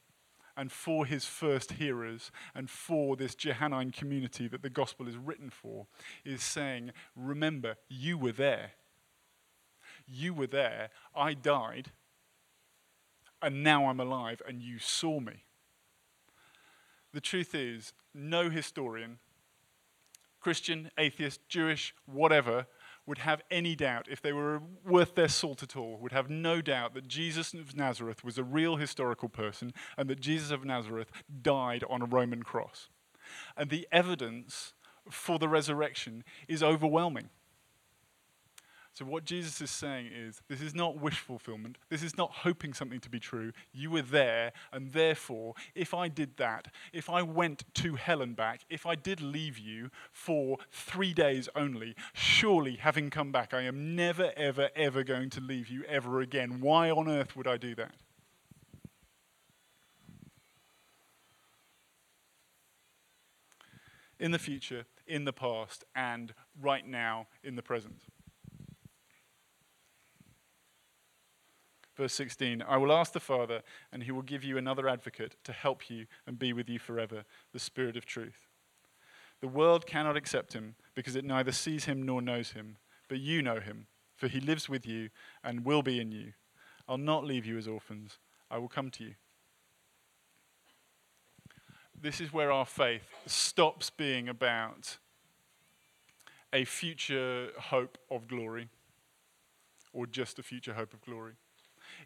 and 0.57 0.71
for 0.71 1.07
his 1.07 1.25
first 1.25 1.73
hearers 1.73 2.31
and 2.55 2.69
for 2.69 3.17
this 3.17 3.35
Johannine 3.35 3.93
community 3.93 4.49
that 4.49 4.63
the 4.63 4.71
gospel 4.71 5.09
is 5.09 5.17
written 5.17 5.51
for 5.51 5.87
is 6.25 6.43
saying, 6.43 6.93
Remember, 7.17 7.77
you 7.89 8.19
were 8.19 8.33
there. 8.33 8.73
You 10.07 10.35
were 10.35 10.47
there. 10.47 10.91
I 11.15 11.35
died. 11.35 11.93
And 13.43 13.63
now 13.63 13.87
I'm 13.87 14.01
alive, 14.01 14.43
and 14.47 14.61
you 14.61 14.79
saw 14.79 15.19
me. 15.21 15.45
The 17.13 17.21
truth 17.21 17.55
is, 17.55 17.93
no 18.15 18.51
historian, 18.51 19.19
Christian, 20.41 20.91
atheist, 20.99 21.41
Jewish, 21.49 21.95
whatever, 22.07 22.67
would 23.07 23.19
have 23.19 23.43
any 23.51 23.75
doubt, 23.75 24.07
if 24.11 24.23
they 24.23 24.33
were 24.33 24.61
worth 24.85 25.15
their 25.15 25.29
salt 25.29 25.63
at 25.63 25.77
all, 25.77 25.99
would 26.01 26.13
have 26.13 26.31
no 26.31 26.61
doubt 26.61 26.95
that 26.95 27.09
Jesus 27.09 27.55
of 27.55 27.77
Nazareth 27.77 28.23
was 28.23 28.39
a 28.39 28.45
real 28.45 28.77
historical 28.77 29.29
person 29.29 29.73
and 29.97 30.09
that 30.09 30.21
Jesus 30.21 30.51
of 30.51 30.65
Nazareth 30.65 31.11
died 31.43 31.85
on 31.89 32.03
a 32.03 32.07
Roman 32.07 32.43
cross. 32.43 32.89
And 33.57 33.71
the 33.71 33.89
evidence 33.91 34.75
for 35.11 35.39
the 35.39 35.49
resurrection 35.49 36.25
is 36.49 36.63
overwhelming. 36.63 37.31
So, 38.93 39.05
what 39.05 39.25
Jesus 39.25 39.61
is 39.61 39.71
saying 39.71 40.11
is 40.13 40.43
this 40.49 40.61
is 40.61 40.75
not 40.75 40.99
wish 40.99 41.21
fulfillment. 41.21 41.79
This 41.89 42.03
is 42.03 42.17
not 42.19 42.31
hoping 42.33 42.75
something 42.75 42.99
to 43.01 43.09
be 43.09 43.21
true. 43.21 43.53
You 43.73 43.91
were 43.93 44.03
there, 44.03 44.53
and 44.73 44.93
therefore, 44.93 45.55
if 45.75 45.95
I 45.95 46.09
did 46.09 46.37
that, 46.39 46.69
if 46.93 47.09
I 47.09 47.23
went 47.23 47.63
to 47.75 47.95
hell 47.95 48.21
and 48.21 48.35
back, 48.35 48.63
if 48.69 48.87
I 48.87 48.97
did 48.97 49.21
leave 49.21 49.59
you 49.59 49.91
for 50.13 50.59
three 50.73 51.15
days 51.15 51.49
only, 51.55 51.95
surely 52.13 52.77
having 52.77 53.11
come 53.11 53.31
back, 53.31 53.55
I 53.55 53.63
am 53.63 53.95
never, 53.95 54.33
ever, 54.37 54.71
ever 54.75 55.05
going 55.05 55.31
to 55.31 55.41
leave 55.41 55.69
you 55.69 55.85
ever 55.85 56.21
again. 56.21 56.61
Why 56.61 56.91
on 56.91 57.09
earth 57.09 57.37
would 57.37 57.47
I 57.47 57.59
do 57.59 57.77
that? 57.77 57.95
In 64.19 64.33
the 64.33 64.39
future, 64.39 64.85
in 65.07 65.25
the 65.25 65.33
past, 65.33 65.85
and 65.95 66.35
right 66.61 66.87
now 66.87 67.29
in 67.45 67.55
the 67.55 67.63
present. 67.63 68.03
Verse 72.01 72.15
16 72.15 72.65
I 72.67 72.79
will 72.79 72.93
ask 72.93 73.13
the 73.13 73.21
Father, 73.21 73.61
and 73.93 74.03
he 74.03 74.11
will 74.11 74.23
give 74.23 74.43
you 74.43 74.57
another 74.57 74.89
advocate 74.89 75.37
to 75.45 75.53
help 75.53 75.91
you 75.91 76.07
and 76.27 76.39
be 76.39 76.55
with 76.55 76.67
you 76.67 76.79
forever, 76.79 77.25
the 77.53 77.59
Spirit 77.59 77.95
of 77.95 78.07
truth. 78.07 78.49
The 79.43 79.49
world 79.49 79.87
cannot 79.87 80.17
accept 80.17 80.55
him 80.55 80.77
because 80.95 81.15
it 81.15 81.27
neither 81.27 81.53
sees 81.53 81.85
him 81.85 82.03
nor 82.03 82.23
knows 82.23 82.53
him, 82.53 82.79
but 83.11 83.21
you 83.21 83.43
know 83.43 83.61
him, 83.61 83.87
for 84.17 84.29
he 84.29 84.41
lives 84.41 84.67
with 84.67 84.87
you 84.87 85.11
and 85.45 85.67
will 85.67 85.83
be 85.83 86.01
in 86.01 86.11
you. 86.11 86.33
I'll 86.89 86.97
not 86.97 87.27
leave 87.27 87.45
you 87.45 87.59
as 87.59 87.69
orphans, 87.69 88.17
I 88.51 88.57
will 88.57 88.69
come 88.69 88.91
to 88.93 89.05
you. 89.05 89.15
This 92.01 92.19
is 92.19 92.33
where 92.33 92.51
our 92.51 92.65
faith 92.65 93.11
stops 93.27 93.91
being 93.91 94.27
about 94.27 94.97
a 96.51 96.65
future 96.65 97.49
hope 97.59 97.99
of 98.11 98.27
glory 98.27 98.71
or 99.93 100.07
just 100.07 100.39
a 100.39 100.43
future 100.43 100.73
hope 100.73 100.95
of 100.95 101.03
glory 101.03 101.35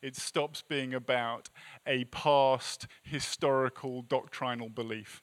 it 0.02 0.16
stops 0.16 0.62
being 0.62 0.94
about 0.94 1.50
a 1.86 2.04
past 2.04 2.86
historical 3.02 4.02
doctrinal 4.02 4.68
belief. 4.68 5.22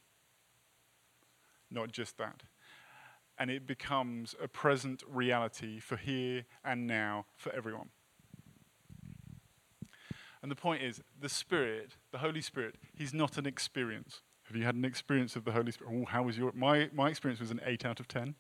Not 1.70 1.92
just 1.92 2.18
that. 2.18 2.44
And 3.38 3.50
it 3.50 3.66
becomes 3.66 4.36
a 4.42 4.48
present 4.48 5.04
reality 5.08 5.80
for 5.80 5.98
here 5.98 6.46
and 6.64 6.86
now 6.86 7.26
for 7.36 7.52
everyone. 7.54 7.90
And 10.42 10.52
the 10.52 10.56
point 10.56 10.82
is, 10.82 11.02
the 11.20 11.30
Spirit, 11.30 11.98
the 12.12 12.18
Holy 12.18 12.42
Spirit, 12.42 12.76
He's 12.94 13.14
not 13.14 13.38
an 13.38 13.46
experience. 13.46 14.22
Have 14.44 14.58
you 14.58 14.66
had 14.66 14.76
an 14.76 14.84
experience 14.84 15.36
of 15.36 15.46
the 15.46 15.52
Holy 15.52 15.72
Spirit? 15.72 15.94
Ooh, 15.94 16.06
how 16.06 16.24
was 16.24 16.38
your? 16.38 16.52
My, 16.54 16.90
my 16.94 17.10
experience 17.10 17.40
was 17.40 17.52
an 17.52 17.62
8 17.64 17.86
out 17.86 18.00
of 18.00 18.08
10. 18.08 18.36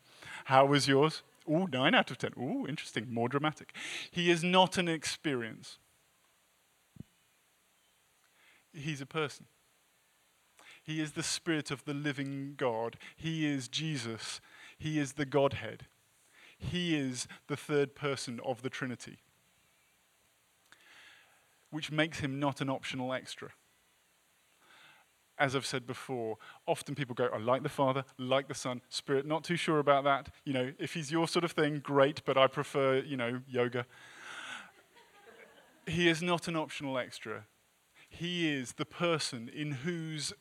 How 0.45 0.65
was 0.65 0.87
yours? 0.87 1.23
Ooh, 1.49 1.67
9 1.71 1.95
out 1.95 2.11
of 2.11 2.17
10. 2.17 2.31
Ooh, 2.37 2.65
interesting, 2.67 3.07
more 3.09 3.29
dramatic. 3.29 3.73
He 4.09 4.29
is 4.29 4.43
not 4.43 4.77
an 4.77 4.87
experience. 4.87 5.77
He's 8.73 9.01
a 9.01 9.05
person. 9.05 9.45
He 10.83 10.99
is 10.99 11.11
the 11.11 11.23
Spirit 11.23 11.71
of 11.71 11.85
the 11.85 11.93
living 11.93 12.55
God. 12.57 12.97
He 13.15 13.45
is 13.45 13.67
Jesus. 13.67 14.41
He 14.77 14.97
is 14.97 15.13
the 15.13 15.25
Godhead. 15.25 15.85
He 16.57 16.95
is 16.95 17.27
the 17.47 17.57
third 17.57 17.95
person 17.95 18.39
of 18.45 18.61
the 18.61 18.69
Trinity, 18.69 19.17
which 21.71 21.91
makes 21.91 22.19
him 22.19 22.39
not 22.39 22.61
an 22.61 22.69
optional 22.69 23.13
extra. 23.13 23.49
As 25.39 25.55
I've 25.55 25.65
said 25.65 25.87
before, 25.87 26.37
often 26.67 26.93
people 26.93 27.15
go, 27.15 27.29
I 27.33 27.39
like 27.39 27.63
the 27.63 27.69
Father, 27.69 28.05
like 28.19 28.47
the 28.47 28.53
Son, 28.53 28.81
Spirit, 28.89 29.25
not 29.25 29.43
too 29.43 29.55
sure 29.55 29.79
about 29.79 30.03
that. 30.03 30.29
You 30.45 30.53
know, 30.53 30.71
if 30.77 30.93
he's 30.93 31.11
your 31.11 31.27
sort 31.27 31.43
of 31.43 31.51
thing, 31.51 31.79
great, 31.79 32.23
but 32.25 32.37
I 32.37 32.45
prefer, 32.45 32.97
you 32.99 33.17
know, 33.17 33.41
yoga. 33.47 33.87
he 35.87 36.09
is 36.09 36.21
not 36.21 36.47
an 36.47 36.55
optional 36.55 36.99
extra. 36.99 37.45
He 38.13 38.53
is 38.53 38.73
the 38.73 38.85
person 38.85 39.49
in 39.49 39.71
whose 39.71 40.33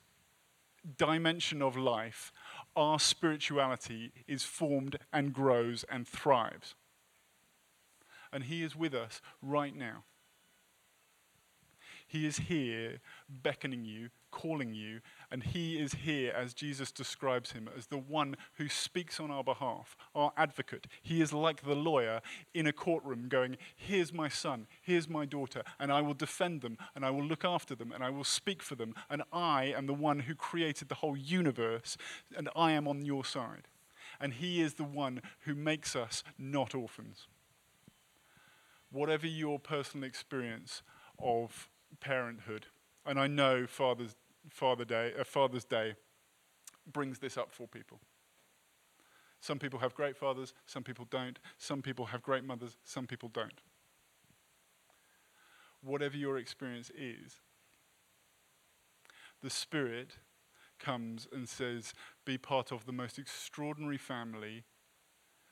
dimension 0.99 1.63
of 1.63 1.77
life 1.77 2.33
our 2.75 2.99
spirituality 2.99 4.13
is 4.27 4.43
formed 4.43 4.99
and 5.13 5.33
grows 5.33 5.85
and 5.89 6.07
thrives. 6.07 6.75
And 8.33 8.45
He 8.45 8.65
is 8.65 8.75
with 8.75 8.93
us 8.93 9.23
right 9.41 9.75
now. 9.75 10.03
He 12.07 12.27
is 12.27 12.39
here 12.39 12.99
beckoning 13.29 13.85
you, 13.85 14.11
calling 14.33 14.75
you, 14.75 15.01
and 15.31 15.45
he 15.45 15.79
is 15.79 15.93
here, 15.93 16.33
as 16.37 16.55
Jesus 16.55 16.91
describes 16.91 17.53
him, 17.53 17.69
as 17.77 17.87
the 17.87 17.99
one 17.99 18.37
who 18.55 18.69
speaks 18.69 19.21
on 19.21 19.31
our 19.31 19.45
behalf, 19.45 19.97
our 20.15 20.33
advocate. 20.37 20.87
He 21.03 21.21
is 21.21 21.33
like 21.33 21.63
the 21.63 21.77
lawyer 21.77 22.21
in 22.53 22.67
a 22.67 22.73
courtroom 22.73 23.29
going, 23.29 23.57
Here's 23.77 24.13
my 24.13 24.29
son, 24.29 24.67
here's 24.83 25.09
my 25.09 25.25
daughter, 25.25 25.63
and 25.79 25.93
I 25.93 26.01
will 26.01 26.15
defend 26.15 26.63
them, 26.63 26.79
and 26.95 27.05
I 27.05 27.11
will 27.11 27.25
look 27.25 27.45
after 27.45 27.77
them, 27.77 27.93
and 27.93 28.03
I 28.03 28.11
will 28.11 28.25
speak 28.25 28.63
for 28.63 28.75
them, 28.75 28.95
and 29.09 29.23
I 29.33 29.67
am 29.77 29.87
the 29.87 29.95
one 29.95 30.21
who 30.21 30.35
created 30.35 30.89
the 30.89 30.97
whole 30.97 31.17
universe, 31.17 31.97
and 32.37 32.49
I 32.57 32.73
am 32.73 32.89
on 32.89 33.05
your 33.05 33.25
side. 33.25 33.69
And 34.21 34.35
he 34.35 34.61
is 34.61 34.75
the 34.75 34.85
one 34.85 35.23
who 35.41 35.55
makes 35.55 35.95
us 35.95 36.25
not 36.39 36.75
orphans. 36.75 37.29
Whatever 38.91 39.27
your 39.27 39.59
personal 39.61 40.07
experience 40.07 40.83
of 41.19 41.71
parenthood, 42.01 42.67
and 43.07 43.19
I 43.19 43.29
know 43.29 43.67
Father's, 43.67 44.15
Father 44.49 44.85
Day, 44.85 45.13
uh, 45.19 45.25
Father's 45.25 45.65
Day 45.65 45.95
brings 46.91 47.19
this 47.19 47.37
up 47.37 47.53
for 47.53 47.69
people. 47.69 48.01
Some 49.41 49.59
people 49.59 49.79
have 49.79 49.95
great 49.95 50.17
fathers, 50.17 50.53
some 50.67 50.83
people 50.83 51.07
don't. 51.11 51.39
Some 51.59 51.83
people 51.83 52.07
have 52.07 52.23
great 52.23 52.45
mothers, 52.45 52.77
some 52.85 53.07
people 53.07 53.29
don't. 53.29 53.61
Whatever 55.83 56.17
your 56.17 56.37
experience 56.37 56.91
is, 56.91 57.41
the 59.43 59.51
Spirit 59.51 60.19
comes 60.79 61.27
and 61.33 61.49
says, 61.49 61.95
Be 62.27 62.37
part 62.37 62.71
of 62.71 62.85
the 62.85 62.93
most 62.93 63.19
extraordinary 63.19 63.97
family 63.99 64.65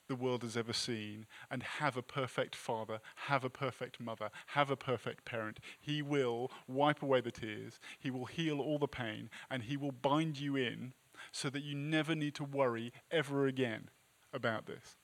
the 0.09 0.15
world 0.15 0.41
has 0.41 0.57
ever 0.57 0.73
seen 0.73 1.25
and 1.49 1.63
have 1.63 1.95
a 1.95 2.01
perfect 2.01 2.55
father, 2.55 2.99
have 3.27 3.45
a 3.45 3.49
perfect 3.49 4.01
mother, 4.01 4.29
have 4.47 4.69
a 4.69 4.75
perfect 4.75 5.23
parent. 5.23 5.59
He 5.79 6.01
will 6.01 6.51
wipe 6.67 7.01
away 7.01 7.21
the 7.21 7.31
tears, 7.31 7.79
He 7.97 8.11
will 8.11 8.25
heal 8.25 8.59
all 8.59 8.79
the 8.79 8.87
pain, 8.87 9.29
and 9.49 9.63
He 9.63 9.77
will 9.77 9.93
bind 9.93 10.39
you 10.39 10.57
in 10.57 10.93
so 11.31 11.49
that 11.51 11.63
you 11.63 11.75
never 11.75 12.15
need 12.15 12.33
to 12.35 12.43
worry 12.43 12.91
ever 13.11 13.45
again 13.45 13.89
about 14.33 14.65
this. 14.65 14.95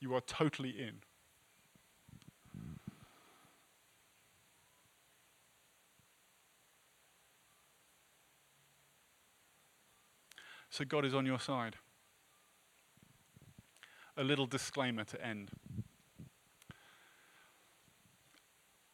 You 0.00 0.14
are 0.14 0.20
totally 0.20 0.70
in. 0.70 1.00
So 10.70 10.84
God 10.84 11.04
is 11.04 11.14
on 11.14 11.24
your 11.24 11.38
side 11.38 11.76
a 14.16 14.24
little 14.24 14.46
disclaimer 14.46 15.04
to 15.04 15.24
end. 15.24 15.50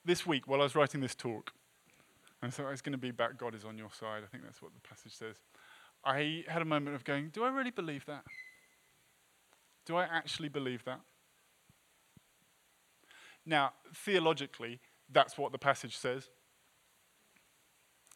This 0.05 0.27
week, 0.27 0.49
while 0.49 0.61
I 0.61 0.65
was 0.65 0.75
writing 0.75 1.01
this 1.01 1.15
talk, 1.15 1.53
I 2.43 2.49
thought 2.49 2.71
it's 2.71 2.81
going 2.81 2.93
to 2.93 2.99
be 2.99 3.11
about 3.11 3.37
God 3.37 3.55
is 3.55 3.65
on 3.65 3.77
your 3.77 3.91
side. 3.93 4.23
I 4.25 4.27
think 4.27 4.45
that's 4.45 4.63
what 4.63 4.73
the 4.75 4.81
passage 4.81 5.13
says. 5.13 5.37
I 6.05 6.45
had 6.49 6.63
a 6.63 6.65
moment 6.65 6.97
of 6.97 7.05
going, 7.05 7.29
do 7.29 7.45
I 7.45 7.51
really 7.51 7.71
believe 7.71 8.07
that? 8.07 8.25
Do 9.85 9.97
I 9.97 10.05
actually 10.05 10.49
believe 10.49 10.85
that? 10.85 11.01
Now, 13.45 13.73
theologically, 13.95 14.81
that's 15.13 15.37
what 15.37 15.53
the 15.53 15.59
passage 15.59 15.97
says. 15.97 16.31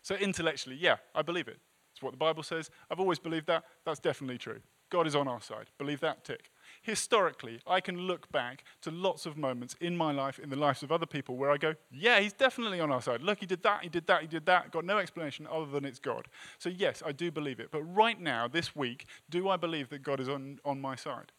So, 0.03 0.15
intellectually, 0.17 0.77
yeah, 0.77 0.97
I 1.15 1.23
believe 1.23 1.49
it. 1.49 1.59
It's 1.93 2.03
what 2.03 2.13
the 2.13 2.19
Bible 2.19 2.43
says. 2.43 2.71
I've 2.91 3.01
always 3.01 3.19
believed 3.19 3.47
that. 3.47 3.65
That's 3.85 4.01
definitely 4.01 4.39
true. 4.39 4.61
God 4.91 5.07
is 5.07 5.17
on 5.17 5.29
our 5.29 5.41
side. 5.41 5.71
Believe 5.79 6.01
that? 6.01 6.25
Tick. 6.25 6.51
Historically, 6.85 7.61
I 7.67 7.81
can 7.81 7.97
look 7.97 8.31
back 8.31 8.63
to 8.83 8.91
lots 8.91 9.25
of 9.25 9.39
moments 9.39 9.75
in 9.81 9.97
my 9.97 10.13
life, 10.13 10.39
in 10.39 10.51
the 10.51 10.57
lives 10.57 10.83
of 10.83 10.93
other 10.93 11.07
people, 11.07 11.35
where 11.35 11.51
I 11.51 11.57
go, 11.57 11.75
yeah, 11.91 12.21
he's 12.21 12.35
definitely 12.35 12.79
on 12.79 12.93
our 12.93 13.01
side. 13.01 13.23
Look, 13.23 13.41
he 13.41 13.47
did 13.47 13.63
that, 13.63 13.83
he 13.83 13.89
did 13.89 14.07
that, 14.07 14.21
he 14.21 14.27
did 14.27 14.45
that. 14.45 14.71
Got 14.71 14.85
no 14.85 14.99
explanation 14.99 15.49
other 15.51 15.65
than 15.65 15.87
it's 15.87 15.99
God. 15.99 16.29
So, 16.59 16.69
yes, 16.69 17.03
I 17.05 17.13
do 17.13 17.31
believe 17.31 17.59
it. 17.59 17.71
But 17.73 17.83
right 17.85 18.21
now, 18.21 18.47
this 18.47 18.77
week, 18.77 19.07
do 19.31 19.49
I 19.49 19.57
believe 19.57 19.89
that 19.89 20.03
God 20.03 20.21
is 20.21 20.29
on, 20.29 20.61
on 20.63 20.79
my 20.79 20.95
side? 20.95 21.33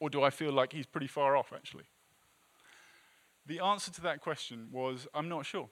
Or 0.00 0.10
do 0.10 0.24
I 0.24 0.30
feel 0.30 0.52
like 0.52 0.72
he's 0.72 0.86
pretty 0.86 1.06
far 1.06 1.36
off, 1.36 1.52
actually? 1.54 1.84
The 3.46 3.60
answer 3.60 3.92
to 3.92 4.00
that 4.00 4.20
question 4.20 4.66
was, 4.72 5.06
I'm 5.14 5.28
not 5.28 5.46
sure. 5.46 5.68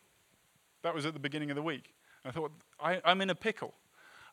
That 0.82 0.94
was 0.94 1.04
at 1.04 1.14
the 1.14 1.20
beginning 1.20 1.50
of 1.50 1.56
the 1.56 1.62
week. 1.62 1.94
I 2.24 2.30
thought, 2.30 2.52
I, 2.80 3.00
I'm 3.04 3.20
in 3.22 3.30
a 3.30 3.34
pickle. 3.34 3.74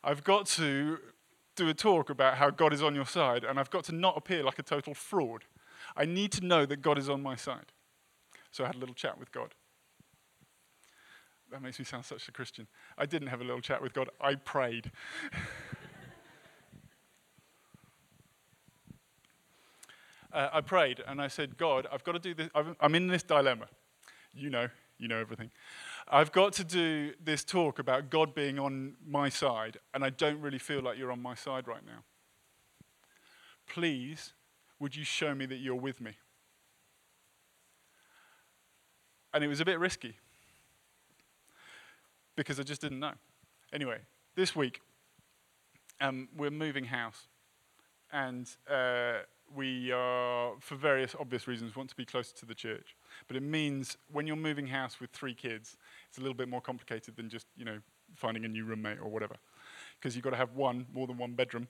I've 0.04 0.22
got 0.22 0.46
to 0.46 0.98
do 1.58 1.68
a 1.68 1.74
talk 1.74 2.08
about 2.08 2.36
how 2.36 2.50
God 2.50 2.72
is 2.72 2.82
on 2.82 2.94
your 2.94 3.06
side, 3.06 3.44
and 3.44 3.58
I've 3.58 3.70
got 3.70 3.84
to 3.84 3.92
not 3.92 4.16
appear 4.16 4.42
like 4.42 4.58
a 4.58 4.62
total 4.62 4.94
fraud. 4.94 5.44
I 5.96 6.04
need 6.04 6.32
to 6.32 6.44
know 6.44 6.64
that 6.64 6.82
God 6.82 6.98
is 6.98 7.10
on 7.10 7.22
my 7.22 7.34
side. 7.36 7.72
So 8.50 8.64
I 8.64 8.68
had 8.68 8.76
a 8.76 8.78
little 8.78 8.94
chat 8.94 9.18
with 9.18 9.32
God. 9.32 9.54
That 11.50 11.62
makes 11.62 11.78
me 11.78 11.84
sound 11.84 12.04
such 12.04 12.28
a 12.28 12.32
Christian. 12.32 12.66
I 12.96 13.06
didn't 13.06 13.28
have 13.28 13.40
a 13.40 13.44
little 13.44 13.60
chat 13.60 13.82
with 13.82 13.92
God, 13.92 14.10
I 14.20 14.36
prayed. 14.36 14.92
uh, 20.32 20.48
I 20.52 20.60
prayed 20.60 21.02
and 21.06 21.20
I 21.20 21.28
said, 21.28 21.56
God, 21.56 21.86
I've 21.90 22.04
got 22.04 22.12
to 22.12 22.18
do 22.18 22.34
this. 22.34 22.50
I'm 22.80 22.94
in 22.94 23.08
this 23.08 23.22
dilemma. 23.22 23.66
You 24.34 24.50
know, 24.50 24.68
you 24.98 25.08
know 25.08 25.18
everything. 25.18 25.50
I've 26.10 26.32
got 26.32 26.54
to 26.54 26.64
do 26.64 27.12
this 27.22 27.44
talk 27.44 27.78
about 27.78 28.08
God 28.08 28.34
being 28.34 28.58
on 28.58 28.94
my 29.06 29.28
side, 29.28 29.76
and 29.92 30.02
I 30.02 30.10
don't 30.10 30.40
really 30.40 30.58
feel 30.58 30.80
like 30.80 30.96
you're 30.96 31.12
on 31.12 31.20
my 31.20 31.34
side 31.34 31.68
right 31.68 31.84
now. 31.84 32.02
Please, 33.66 34.32
would 34.78 34.96
you 34.96 35.04
show 35.04 35.34
me 35.34 35.44
that 35.46 35.56
you're 35.56 35.74
with 35.74 36.00
me? 36.00 36.12
And 39.34 39.44
it 39.44 39.48
was 39.48 39.60
a 39.60 39.66
bit 39.66 39.78
risky 39.78 40.16
because 42.36 42.58
I 42.58 42.62
just 42.62 42.80
didn't 42.80 43.00
know. 43.00 43.12
Anyway, 43.72 43.98
this 44.34 44.56
week, 44.56 44.80
um, 46.00 46.28
we're 46.34 46.50
moving 46.50 46.84
house, 46.84 47.26
and 48.10 48.48
uh, 48.70 49.18
we 49.54 49.92
are, 49.92 50.52
for 50.60 50.76
various 50.76 51.14
obvious 51.18 51.46
reasons, 51.46 51.76
want 51.76 51.90
to 51.90 51.96
be 51.96 52.04
closer 52.04 52.34
to 52.36 52.46
the 52.46 52.54
church. 52.54 52.96
But 53.26 53.36
it 53.36 53.42
means 53.42 53.98
when 54.10 54.26
you're 54.26 54.36
moving 54.36 54.68
house 54.68 55.00
with 55.00 55.10
three 55.10 55.34
kids, 55.34 55.76
it's 56.08 56.18
a 56.18 56.20
little 56.20 56.34
bit 56.34 56.48
more 56.48 56.60
complicated 56.60 57.16
than 57.16 57.28
just, 57.28 57.46
you 57.56 57.64
know, 57.64 57.78
finding 58.14 58.44
a 58.44 58.48
new 58.48 58.64
roommate 58.64 58.98
or 59.00 59.08
whatever. 59.08 59.36
Because 59.98 60.14
you've 60.14 60.24
got 60.24 60.30
to 60.30 60.36
have 60.36 60.54
one, 60.54 60.86
more 60.92 61.06
than 61.06 61.18
one 61.18 61.34
bedroom, 61.34 61.68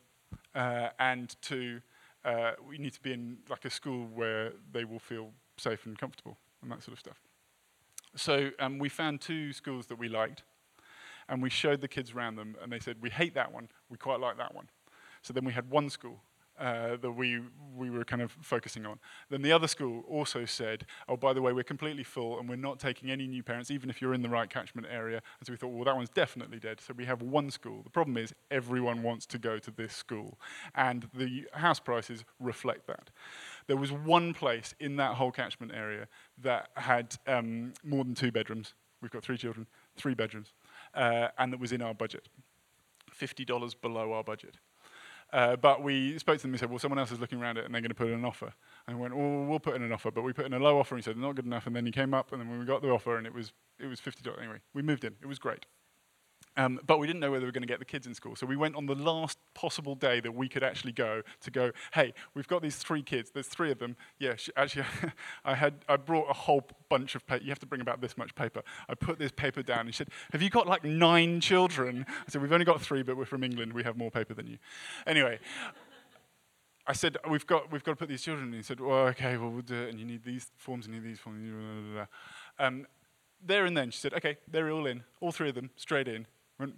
uh, 0.55 0.89
and 0.99 1.35
two, 1.43 1.81
uh, 2.25 2.53
we 2.67 2.79
need 2.79 2.93
to 2.93 3.01
be 3.01 3.13
in 3.13 3.39
like 3.49 3.65
a 3.65 3.71
school 3.71 4.07
where 4.15 4.53
they 4.73 4.85
will 4.85 4.99
feel 4.99 5.31
safe 5.57 5.87
and 5.87 5.99
comfortable 5.99 6.37
and 6.63 6.71
that 6.71 6.83
sort 6.83 6.93
of 6.93 6.99
stuff. 6.99 7.21
So 8.17 8.51
um, 8.59 8.79
we 8.79 8.89
found 8.89 9.21
two 9.21 9.53
schools 9.53 9.87
that 9.87 9.99
we 9.99 10.09
liked, 10.09 10.43
and 11.29 11.43
we 11.43 11.51
showed 11.51 11.81
the 11.81 11.89
kids 11.89 12.13
around 12.13 12.37
them, 12.37 12.57
and 12.63 12.73
they 12.73 12.81
said, 12.81 12.97
we 13.01 13.11
hate 13.11 13.35
that 13.35 13.53
one, 13.53 13.69
we 13.91 13.97
quite 13.97 14.21
like 14.21 14.39
that 14.39 14.55
one. 14.55 14.69
So 15.23 15.33
then 15.33 15.45
we 15.45 15.53
had 15.53 15.71
one 15.71 15.91
school 15.91 16.21
uh, 16.59 16.97
that 16.97 17.13
we, 17.13 17.41
we 17.77 17.91
were 17.91 18.05
kind 18.05 18.23
of 18.23 18.33
focusing 18.43 18.87
on. 18.87 18.99
Then 19.31 19.43
the 19.43 19.53
other 19.53 19.69
school 19.69 20.03
also 20.09 20.45
said, 20.45 20.87
oh, 21.09 21.17
by 21.17 21.33
the 21.33 21.43
way, 21.43 21.53
we're 21.53 21.63
completely 21.65 22.05
full 22.05 22.39
and 22.39 22.49
we're 22.49 22.57
not 22.57 22.79
taking 22.79 23.11
any 23.11 23.27
new 23.27 23.43
parents, 23.43 23.71
even 23.71 23.91
if 23.91 24.03
you're 24.03 24.15
in 24.15 24.23
the 24.23 24.29
right 24.29 24.49
catchment 24.51 24.87
area. 24.91 25.23
And 25.39 25.47
so 25.47 25.53
we 25.53 25.57
thought, 25.57 25.69
well, 25.69 25.85
that 25.85 25.97
one's 25.97 26.11
definitely 26.11 26.59
dead. 26.59 26.81
So 26.81 26.95
we 26.95 27.05
have 27.05 27.23
one 27.23 27.51
school. 27.51 27.83
The 27.83 27.91
problem 27.91 28.17
is 28.17 28.35
everyone 28.51 29.03
wants 29.03 29.27
to 29.27 29.39
go 29.39 29.59
to 29.59 29.71
this 29.71 29.93
school, 29.93 30.39
and 30.75 31.09
the 31.15 31.47
house 31.53 31.81
prices 31.81 32.25
reflect 32.41 32.87
that. 32.87 33.11
There 33.67 33.77
was 33.77 33.93
one 33.93 34.35
place 34.35 34.75
in 34.81 34.97
that 34.97 35.15
whole 35.15 35.31
catchment 35.31 35.73
area 35.75 36.09
that 36.43 36.71
had 36.75 37.17
um, 37.27 37.75
more 37.85 38.05
than 38.05 38.15
two 38.15 38.33
bedrooms. 38.33 38.75
We've 39.01 39.11
got 39.11 39.23
three 39.23 39.39
children, 39.39 39.67
three 39.97 40.15
bedrooms, 40.15 40.53
uh, 40.95 41.29
and 41.39 41.53
that 41.53 41.61
was 41.61 41.73
in 41.73 41.83
our 41.83 41.95
budget. 41.95 42.29
$50 43.19 43.75
below 43.81 44.13
our 44.13 44.25
budget. 44.25 44.57
Uh, 45.33 45.57
but 45.57 45.83
we 45.83 46.19
spoke 46.19 46.39
to 46.39 46.43
them 46.43 46.53
and 46.53 46.61
said, 46.61 46.71
well, 46.71 46.79
someone 46.79 46.99
else 46.99 47.13
is 47.13 47.21
looking 47.21 47.41
around 47.41 47.59
it 47.59 47.65
and 47.65 47.75
they're 47.75 47.83
going 47.83 47.91
to 47.91 47.95
put 47.95 48.09
in 48.09 48.15
an 48.15 48.25
offer. 48.25 48.53
And 48.87 48.97
we 48.97 49.03
went, 49.03 49.17
well, 49.17 49.45
we'll 49.45 49.61
put 49.61 49.77
in 49.77 49.83
an 49.83 49.93
offer. 49.93 50.11
But 50.11 50.23
we 50.23 50.33
put 50.33 50.47
in 50.47 50.55
a 50.55 50.59
low 50.59 50.79
offer 50.79 50.95
and 50.95 51.05
he 51.05 51.09
said, 51.09 51.17
not 51.17 51.37
good 51.37 51.45
enough. 51.45 51.67
And 51.67 51.77
then 51.77 51.85
he 51.85 51.93
came 51.93 52.15
up 52.15 52.33
and 52.33 52.41
then 52.41 52.59
we 52.59 52.65
got 52.65 52.81
the 52.81 52.91
offer 52.91 53.19
and 53.19 53.27
it 53.27 53.35
was, 53.35 53.53
it 53.79 53.87
was 53.87 54.01
$50. 54.01 54.39
Anyway, 54.39 54.59
we 54.73 54.83
moved 54.83 55.05
in. 55.05 55.17
It 55.21 55.27
was 55.27 55.39
great. 55.39 55.67
Um, 56.59 56.81
but 56.85 56.99
we 56.99 57.07
didn't 57.07 57.21
know 57.21 57.31
whether 57.31 57.43
we 57.43 57.47
were 57.47 57.53
going 57.53 57.63
to 57.63 57.69
get 57.69 57.79
the 57.79 57.85
kids 57.85 58.09
in 58.09 58.15
school. 58.15 58.35
So 58.35 58.45
we 58.45 58.57
went 58.57 58.75
on 58.75 58.87
the 58.87 58.97
last 58.97 59.39
possible 59.55 59.95
day 59.95 60.19
that 60.19 60.35
we 60.35 60.49
could 60.49 60.65
actually 60.65 60.91
go 60.91 61.23
to 61.43 61.51
go, 61.53 61.71
hey, 61.95 62.13
we've 62.35 62.49
got 62.49 62.63
these 62.63 62.75
three 62.75 63.01
kids. 63.01 63.31
There's 63.31 63.47
three 63.47 63.71
of 63.71 63.79
them. 63.79 63.95
Yeah, 64.19 64.35
actually, 64.57 64.85
I, 65.45 65.55
had, 65.55 65.85
I 65.89 65.97
brought 65.97 66.29
a 66.29 66.35
whole 66.35 66.69
bunch 66.89 67.15
of 67.15 67.25
paper. 67.29 67.45
You 67.45 67.51
have 67.51 67.61
to 67.61 67.67
bring 67.67 67.81
about 67.81 68.01
this 68.01 68.19
much 68.19 68.35
paper. 68.35 68.63
I 68.89 68.95
put 68.95 69.21
this 69.21 69.31
paper 69.31 69.63
down. 69.63 69.81
And 69.81 69.89
he 69.89 69.93
said, 69.93 70.09
have 70.33 70.43
you 70.43 70.51
got 70.51 70.67
like 70.67 70.83
nine 70.83 71.41
children? 71.41 72.05
I 72.09 72.31
said, 72.31 72.43
we've 72.43 72.53
only 72.53 72.67
got 72.67 72.83
three, 72.83 73.05
but 73.05 73.17
we're 73.17 73.25
from 73.25 73.45
England. 73.45 73.73
We 73.73 73.85
have 73.85 73.97
more 73.97 74.11
paper 74.11 74.35
than 74.35 74.49
you. 74.49 74.59
Anyway. 75.07 75.39
I 76.89 76.95
said, 76.95 77.19
we've 77.29 77.47
got, 77.47 77.71
we've 77.71 77.85
got 77.85 77.93
to 77.93 77.97
put 77.97 78.09
these 78.09 78.23
children 78.23 78.49
in. 78.49 78.55
He 78.55 78.63
said, 78.63 78.81
well, 78.81 79.09
okay, 79.09 79.37
well, 79.37 79.51
we'll 79.51 79.61
do 79.61 79.83
it. 79.83 79.91
And 79.91 80.01
you 80.01 80.07
need 80.07 80.25
these 80.25 80.51
forms, 80.57 80.87
you 80.87 80.95
need 80.95 81.05
these 81.05 81.19
forms. 81.19 81.39
Blah, 81.39 81.61
blah, 81.61 81.93
blah. 82.59 82.67
Um, 82.67 82.87
there 83.45 83.67
and 83.67 83.77
then, 83.77 83.91
she 83.91 84.01
said, 84.01 84.15
okay, 84.15 84.39
they're 84.51 84.71
all 84.71 84.87
in, 84.87 85.05
all 85.21 85.31
three 85.31 85.51
of 85.51 85.55
them, 85.55 85.71
straight 85.77 86.09
in 86.09 86.27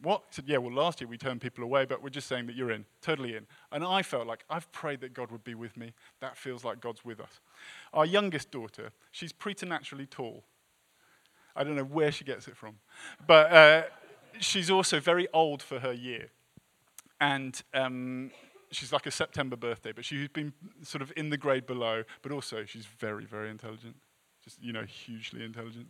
what? 0.03 0.23
Said, 0.31 0.45
yeah, 0.47 0.59
well, 0.59 0.73
last 0.73 1.01
year 1.01 1.09
we 1.09 1.16
turned 1.16 1.40
people 1.40 1.64
away, 1.64 1.87
but 1.87 2.03
we're 2.03 2.11
just 2.11 2.29
saying 2.29 2.47
that 2.47 2.57
you're 2.57 2.71
in, 2.71 2.85
totally 3.01 3.35
in. 3.35 3.47
And 3.73 3.83
I 3.83 4.03
felt 4.03 4.27
like 4.27 4.45
I've 4.51 4.71
prayed 4.73 5.01
that 5.01 5.14
God 5.14 5.31
would 5.31 5.43
be 5.43 5.55
with 5.55 5.77
me. 5.77 5.95
That 6.21 6.37
feels 6.37 6.64
like 6.64 6.81
God's 6.81 7.05
with 7.05 7.19
us. 7.19 7.40
Our 7.95 8.05
youngest 8.05 8.51
daughter, 8.51 8.93
she's 9.11 9.33
preternaturally 9.33 10.07
tall. 10.07 10.45
I 11.57 11.64
don't 11.64 11.77
know 11.77 11.85
where 11.85 12.12
she 12.12 12.25
gets 12.25 12.47
it 12.47 12.57
from. 12.57 12.75
But 13.27 13.53
uh, 13.53 13.83
she's 14.38 14.71
also 14.71 15.01
very 15.01 15.29
old 15.33 15.62
for 15.62 15.81
her 15.81 15.93
year. 15.93 16.29
And 17.19 17.61
um, 17.73 18.31
she's 18.71 18.93
like 18.93 19.07
a 19.07 19.11
September 19.11 19.57
birthday, 19.57 19.93
but 19.93 20.05
she's 20.05 20.29
been 20.29 20.53
sort 20.83 21.01
of 21.01 21.11
in 21.16 21.31
the 21.31 21.38
grade 21.38 21.66
below, 21.66 22.05
but 22.21 22.33
also 22.33 22.66
she's 22.66 22.85
very, 22.85 23.25
very 23.25 23.51
intelligent. 23.51 23.97
Just, 24.45 24.62
you 24.62 24.75
know, 24.75 24.85
hugely 24.85 25.43
intelligent. 25.43 25.87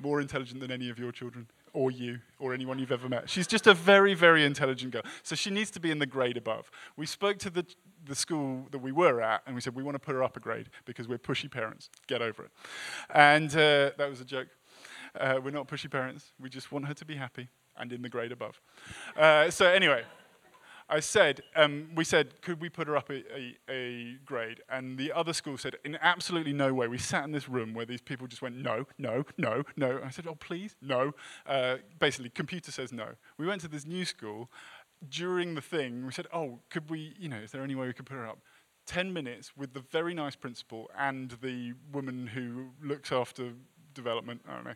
More 0.00 0.20
intelligent 0.20 0.60
than 0.60 0.72
any 0.72 0.90
of 0.90 0.98
your 0.98 1.12
children 1.12 1.46
or 1.76 1.90
you 1.90 2.18
or 2.38 2.54
anyone 2.54 2.78
you've 2.78 2.90
ever 2.90 3.06
met. 3.06 3.28
She's 3.28 3.46
just 3.46 3.66
a 3.66 3.74
very, 3.74 4.14
very 4.14 4.46
intelligent 4.46 4.92
girl. 4.94 5.02
So 5.22 5.36
she 5.36 5.50
needs 5.50 5.70
to 5.72 5.78
be 5.78 5.90
in 5.90 5.98
the 5.98 6.06
grade 6.06 6.38
above. 6.38 6.70
We 6.96 7.04
spoke 7.04 7.38
to 7.40 7.50
the, 7.50 7.66
the 8.06 8.14
school 8.14 8.66
that 8.70 8.78
we 8.78 8.92
were 8.92 9.20
at 9.20 9.42
and 9.44 9.54
we 9.54 9.60
said, 9.60 9.74
we 9.74 9.82
want 9.82 9.94
to 9.94 9.98
put 9.98 10.14
her 10.14 10.22
up 10.22 10.38
a 10.38 10.40
grade 10.40 10.70
because 10.86 11.06
we're 11.06 11.18
pushy 11.18 11.50
parents. 11.50 11.90
Get 12.06 12.22
over 12.22 12.44
it. 12.44 12.50
And 13.10 13.50
uh, 13.50 13.90
that 13.98 14.08
was 14.08 14.22
a 14.22 14.24
joke. 14.24 14.48
Uh, 15.20 15.38
we're 15.44 15.50
not 15.50 15.68
pushy 15.68 15.90
parents. 15.90 16.32
We 16.40 16.48
just 16.48 16.72
want 16.72 16.86
her 16.86 16.94
to 16.94 17.04
be 17.04 17.16
happy 17.16 17.48
and 17.76 17.92
in 17.92 18.00
the 18.00 18.08
grade 18.08 18.32
above. 18.32 18.58
Uh, 19.14 19.50
so, 19.50 19.66
anyway. 19.66 20.02
I 20.88 21.00
said, 21.00 21.40
um, 21.56 21.88
we 21.96 22.04
said, 22.04 22.40
could 22.42 22.60
we 22.60 22.68
put 22.68 22.86
her 22.86 22.96
up 22.96 23.10
a, 23.10 23.24
a, 23.34 23.56
a, 23.68 24.16
grade? 24.24 24.60
And 24.68 24.96
the 24.96 25.12
other 25.12 25.32
school 25.32 25.58
said, 25.58 25.76
in 25.84 25.98
absolutely 26.00 26.52
no 26.52 26.72
way. 26.72 26.86
We 26.86 26.98
sat 26.98 27.24
in 27.24 27.32
this 27.32 27.48
room 27.48 27.74
where 27.74 27.84
these 27.84 28.00
people 28.00 28.28
just 28.28 28.40
went, 28.40 28.56
no, 28.56 28.86
no, 28.96 29.24
no, 29.36 29.64
no. 29.76 30.00
I 30.04 30.10
said, 30.10 30.26
oh, 30.28 30.36
please, 30.36 30.76
no. 30.80 31.12
Uh, 31.44 31.78
basically, 31.98 32.30
computer 32.30 32.70
says 32.70 32.92
no. 32.92 33.08
We 33.36 33.46
went 33.46 33.62
to 33.62 33.68
this 33.68 33.84
new 33.84 34.04
school. 34.04 34.48
During 35.08 35.56
the 35.56 35.60
thing, 35.60 36.06
we 36.06 36.12
said, 36.12 36.26
oh, 36.32 36.60
could 36.70 36.88
we, 36.88 37.14
you 37.18 37.28
know, 37.28 37.38
is 37.38 37.50
there 37.50 37.62
any 37.62 37.74
way 37.74 37.88
we 37.88 37.92
could 37.92 38.06
put 38.06 38.14
her 38.14 38.26
up? 38.26 38.38
10 38.86 39.12
minutes 39.12 39.56
with 39.56 39.74
the 39.74 39.80
very 39.90 40.14
nice 40.14 40.36
principal 40.36 40.88
and 40.96 41.32
the 41.42 41.74
woman 41.92 42.28
who 42.28 42.68
looks 42.80 43.10
after 43.10 43.52
development. 43.96 44.42
I 44.48 44.54
don't 44.54 44.64
know. 44.64 44.74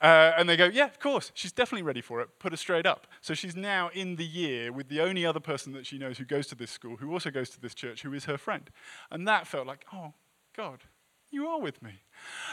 Uh, 0.00 0.32
and 0.38 0.48
they 0.48 0.56
go, 0.56 0.66
yeah, 0.66 0.86
of 0.86 1.00
course, 1.00 1.32
she's 1.34 1.50
definitely 1.50 1.82
ready 1.82 2.00
for 2.00 2.20
it. 2.20 2.38
Put 2.38 2.52
her 2.52 2.56
straight 2.56 2.86
up. 2.86 3.08
So 3.20 3.34
she's 3.34 3.56
now 3.56 3.90
in 3.92 4.14
the 4.14 4.24
year 4.24 4.70
with 4.70 4.88
the 4.88 5.00
only 5.00 5.26
other 5.26 5.40
person 5.40 5.72
that 5.72 5.86
she 5.86 5.98
knows 5.98 6.18
who 6.18 6.24
goes 6.24 6.46
to 6.48 6.54
this 6.54 6.70
school, 6.70 6.96
who 6.96 7.12
also 7.12 7.30
goes 7.30 7.50
to 7.50 7.60
this 7.60 7.74
church, 7.74 8.02
who 8.02 8.12
is 8.12 8.26
her 8.26 8.38
friend. 8.38 8.70
And 9.10 9.26
that 9.26 9.48
felt 9.48 9.66
like, 9.66 9.84
oh, 9.92 10.14
God, 10.56 10.84
you 11.32 11.48
are 11.48 11.60
with 11.60 11.82
me. 11.82 12.02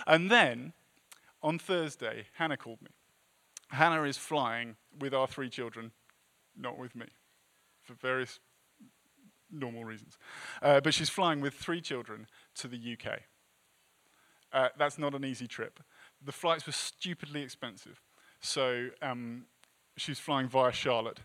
And 0.08 0.32
then 0.32 0.74
on 1.44 1.60
Thursday, 1.60 2.26
Hannah 2.34 2.58
called 2.58 2.82
me. 2.82 2.90
Hannah 3.70 4.04
is 4.04 4.18
flying 4.18 4.78
with 5.00 5.14
our 5.14 5.28
three 5.28 5.50
children, 5.50 5.92
not 6.58 6.80
with 6.80 6.96
me, 6.96 7.06
for 7.84 7.94
various 7.94 8.40
normal 9.52 9.86
reasons. 9.86 10.18
Uh, 10.62 10.80
but 10.82 10.94
she's 10.94 11.10
flying 11.10 11.42
with 11.42 11.54
three 11.54 11.82
children 11.82 12.28
to 12.56 12.68
the 12.68 12.78
UK. 12.78 13.22
Uh, 14.54 14.70
that's 14.78 14.98
not 14.98 15.14
an 15.14 15.26
easy 15.26 15.48
trip 15.48 15.80
the 16.24 16.32
flights 16.32 16.66
were 16.66 16.74
stupidly 16.74 17.42
expensive. 17.42 18.02
So 18.40 18.90
um, 19.02 19.46
she's 19.96 20.20
flying 20.20 20.48
via 20.48 20.72
Charlotte, 20.72 21.20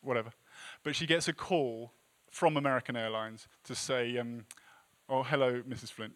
whatever. 0.00 0.30
But 0.82 0.96
she 0.96 1.06
gets 1.06 1.28
a 1.28 1.32
call 1.32 1.92
from 2.30 2.56
American 2.56 2.96
Airlines 2.96 3.48
to 3.64 3.74
say, 3.74 4.16
um, 4.18 4.46
oh, 5.08 5.22
hello, 5.22 5.62
Mrs. 5.62 5.90
Flint. 5.90 6.14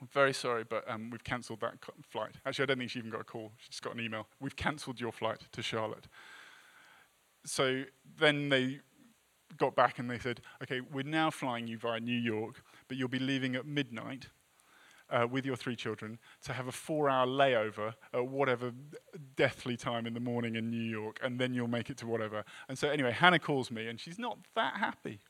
I'm 0.00 0.08
very 0.08 0.34
sorry, 0.34 0.64
but 0.64 0.88
um, 0.90 1.10
we've 1.10 1.24
cancelled 1.24 1.60
that 1.60 1.74
flight. 2.08 2.32
Actually, 2.44 2.64
I 2.64 2.66
don't 2.66 2.78
think 2.78 2.90
she 2.90 2.98
even 2.98 3.10
got 3.10 3.22
a 3.22 3.24
call. 3.24 3.52
She 3.58 3.70
just 3.70 3.82
got 3.82 3.94
an 3.94 4.00
email. 4.00 4.26
We've 4.40 4.56
cancelled 4.56 5.00
your 5.00 5.12
flight 5.12 5.40
to 5.52 5.62
Charlotte. 5.62 6.06
So 7.44 7.84
then 8.18 8.50
they 8.50 8.80
got 9.56 9.74
back 9.74 9.98
and 9.98 10.10
they 10.10 10.18
said, 10.18 10.40
okay, 10.62 10.80
we're 10.80 11.04
now 11.04 11.30
flying 11.30 11.66
you 11.66 11.78
via 11.78 12.00
New 12.00 12.16
York, 12.16 12.62
but 12.88 12.96
you'll 12.96 13.08
be 13.08 13.18
leaving 13.18 13.56
at 13.56 13.66
midnight 13.66 14.28
uh, 15.10 15.26
with 15.30 15.46
your 15.46 15.56
three 15.56 15.76
children 15.76 16.18
to 16.42 16.52
have 16.52 16.66
a 16.66 16.72
four 16.72 17.08
hour 17.08 17.26
layover 17.26 17.94
at 18.12 18.26
whatever 18.26 18.72
deathly 19.36 19.76
time 19.76 20.06
in 20.06 20.14
the 20.14 20.20
morning 20.20 20.56
in 20.56 20.70
New 20.70 20.82
York, 20.82 21.18
and 21.22 21.38
then 21.38 21.54
you'll 21.54 21.68
make 21.68 21.90
it 21.90 21.96
to 21.98 22.06
whatever. 22.06 22.44
And 22.68 22.78
so, 22.78 22.88
anyway, 22.88 23.12
Hannah 23.12 23.38
calls 23.38 23.70
me, 23.70 23.86
and 23.86 24.00
she's 24.00 24.18
not 24.18 24.38
that 24.54 24.76
happy. 24.76 25.20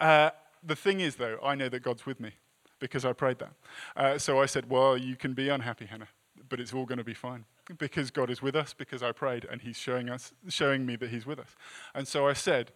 Uh, 0.00 0.30
the 0.62 0.76
thing 0.76 1.00
is, 1.00 1.16
though, 1.16 1.38
I 1.42 1.54
know 1.54 1.68
that 1.68 1.80
God's 1.80 2.06
with 2.06 2.20
me 2.20 2.32
because 2.78 3.04
I 3.04 3.12
prayed 3.12 3.38
that. 3.38 3.52
Uh, 3.96 4.18
so 4.18 4.40
I 4.40 4.46
said, 4.46 4.68
Well, 4.68 4.96
you 4.96 5.16
can 5.16 5.34
be 5.34 5.48
unhappy, 5.48 5.86
Hannah, 5.86 6.08
but 6.48 6.60
it's 6.60 6.72
all 6.72 6.84
going 6.84 6.98
to 6.98 7.04
be 7.04 7.14
fine 7.14 7.44
because 7.78 8.10
God 8.10 8.28
is 8.28 8.42
with 8.42 8.56
us 8.56 8.74
because 8.74 9.02
I 9.02 9.12
prayed 9.12 9.46
and 9.50 9.62
He's 9.62 9.76
showing 9.76 10.10
us, 10.10 10.32
showing 10.48 10.84
me 10.84 10.96
that 10.96 11.10
He's 11.10 11.24
with 11.24 11.38
us. 11.38 11.56
And 11.94 12.06
so 12.06 12.26
I 12.26 12.32
said, 12.32 12.72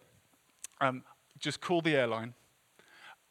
um, 0.81 1.03
Just 1.39 1.61
call 1.61 1.81
the 1.81 1.95
airline 1.95 2.33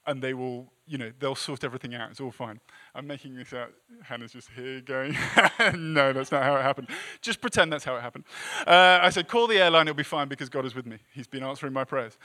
and 0.06 0.22
they 0.22 0.34
will, 0.34 0.72
you 0.86 0.98
know, 0.98 1.10
they'll 1.18 1.34
sort 1.34 1.64
everything 1.64 1.94
out. 1.94 2.10
It's 2.10 2.20
all 2.20 2.30
fine. 2.30 2.60
I'm 2.94 3.06
making 3.06 3.34
this 3.34 3.52
out. 3.52 3.72
Hannah's 4.02 4.32
just 4.32 4.50
here 4.54 4.80
going, 4.80 5.16
no, 5.74 6.12
that's 6.12 6.30
not 6.30 6.44
how 6.44 6.56
it 6.56 6.62
happened. 6.62 6.88
Just 7.20 7.40
pretend 7.40 7.72
that's 7.72 7.84
how 7.84 7.96
it 7.96 8.02
happened. 8.02 8.24
Uh, 8.66 9.00
I 9.02 9.10
said, 9.10 9.28
call 9.28 9.46
the 9.48 9.58
airline, 9.58 9.88
it'll 9.88 9.96
be 9.96 10.04
fine 10.04 10.28
because 10.28 10.48
God 10.48 10.64
is 10.64 10.74
with 10.74 10.86
me. 10.86 10.98
He's 11.12 11.26
been 11.26 11.42
answering 11.42 11.72
my 11.72 11.84
prayers. 11.84 12.18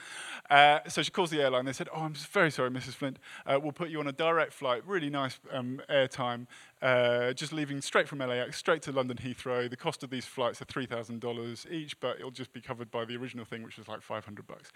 Uh, 0.50 0.80
so 0.88 1.02
she 1.02 1.12
calls 1.12 1.32
the 1.32 1.42
airline. 1.42 1.66
They 1.66 1.74
said, 1.74 1.90
oh, 1.94 2.02
I'm 2.02 2.14
very 2.14 2.52
sorry, 2.52 2.70
Mrs. 2.70 2.94
Flint. 2.94 3.18
Uh, 3.46 3.60
we'll 3.62 3.72
put 3.72 3.90
you 3.90 4.00
on 4.00 4.08
a 4.08 4.12
direct 4.14 4.54
flight, 4.54 4.84
really 4.86 5.10
nice 5.10 5.40
um, 5.52 5.82
airtime, 5.90 6.46
uh, 6.82 7.32
just 7.34 7.54
leaving 7.54 7.80
straight 7.80 8.08
from 8.08 8.20
LAX, 8.20 8.58
straight 8.58 8.82
to 8.84 8.92
London 8.92 9.18
Heathrow. 9.18 9.70
The 9.70 9.78
cost 9.78 10.04
of 10.04 10.10
these 10.10 10.26
flights 10.26 10.62
are 10.62 10.66
$3,000 10.66 11.72
each, 11.72 12.00
but 12.00 12.18
it'll 12.18 12.32
just 12.32 12.54
be 12.54 12.62
covered 12.62 12.90
by 12.90 13.06
the 13.06 13.16
original 13.16 13.46
thing, 13.46 13.62
which 13.62 13.78
was 13.78 13.88
like 13.88 14.02
500 14.02 14.48
bucks. 14.48 14.72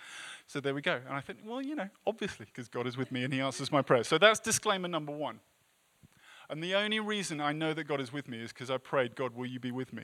So 0.46 0.60
there 0.60 0.76
we 0.76 0.82
go. 0.82 1.00
And 1.08 1.16
I 1.16 1.22
think, 1.22 1.40
well, 1.44 1.62
you 1.62 1.76
know, 1.76 1.90
obviously, 2.06 2.46
because 2.46 2.68
God 2.68 2.86
is 2.86 2.96
with 2.96 3.12
me 3.12 3.24
and 3.24 3.34
he 3.34 3.42
answers 3.42 3.72
my 3.72 3.82
prayers. 3.82 4.08
So 4.08 4.18
that's 4.20 4.40
disclaimer 4.40 4.88
number 4.88 5.12
one. 5.12 5.40
And 6.48 6.64
the 6.64 6.76
only 6.76 7.00
reason 7.00 7.42
I 7.42 7.54
know 7.54 7.74
that 7.74 7.86
God 7.86 8.00
is 8.00 8.14
with 8.14 8.28
me 8.28 8.40
is 8.40 8.54
because 8.54 8.70
I 8.70 8.78
prayed, 8.78 9.16
God, 9.16 9.36
will 9.36 9.48
you 9.48 9.60
be 9.60 9.72
with 9.72 9.92
me? 9.92 10.04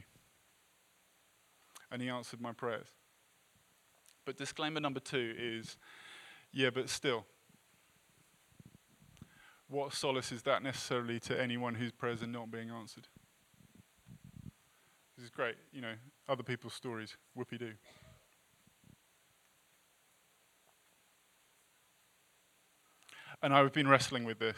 And 1.91 2.01
he 2.01 2.09
answered 2.09 2.41
my 2.41 2.51
prayers. 2.51 2.87
But 4.25 4.37
disclaimer 4.37 4.79
number 4.79 4.99
two 4.99 5.35
is, 5.37 5.77
yeah, 6.51 6.71
but 6.71 6.89
still, 6.89 7.25
what 9.71 9.93
solace 9.93 10.33
is 10.33 10.41
that 10.43 10.61
necessarily 10.61 11.19
to 11.21 11.41
anyone 11.41 11.75
whose 11.75 11.93
prayers 11.93 12.21
are 12.21 12.27
not 12.27 12.51
being 12.51 12.69
answered? 12.69 13.07
This 15.17 15.23
is 15.23 15.29
great, 15.29 15.55
you 15.71 15.81
know, 15.81 15.93
other 16.27 16.43
people's 16.43 16.73
stories, 16.73 17.15
whoopee 17.35 17.57
doo. 17.57 17.73
And 23.41 23.53
I've 23.53 23.71
been 23.71 23.87
wrestling 23.87 24.25
with 24.25 24.39
this. 24.39 24.57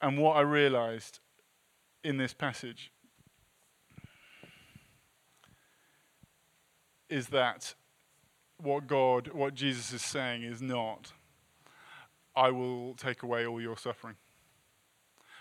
And 0.00 0.18
what 0.18 0.36
I 0.36 0.40
realized 0.40 1.20
in 2.02 2.16
this 2.16 2.32
passage 2.32 2.90
is 7.08 7.28
that 7.28 7.74
what 8.58 8.86
God, 8.86 9.28
what 9.28 9.54
Jesus 9.54 9.92
is 9.92 10.02
saying 10.02 10.42
is 10.42 10.62
not, 10.62 11.12
I 12.36 12.50
will 12.50 12.94
take 12.94 13.22
away 13.22 13.46
all 13.46 13.60
your 13.60 13.78
suffering. 13.78 14.16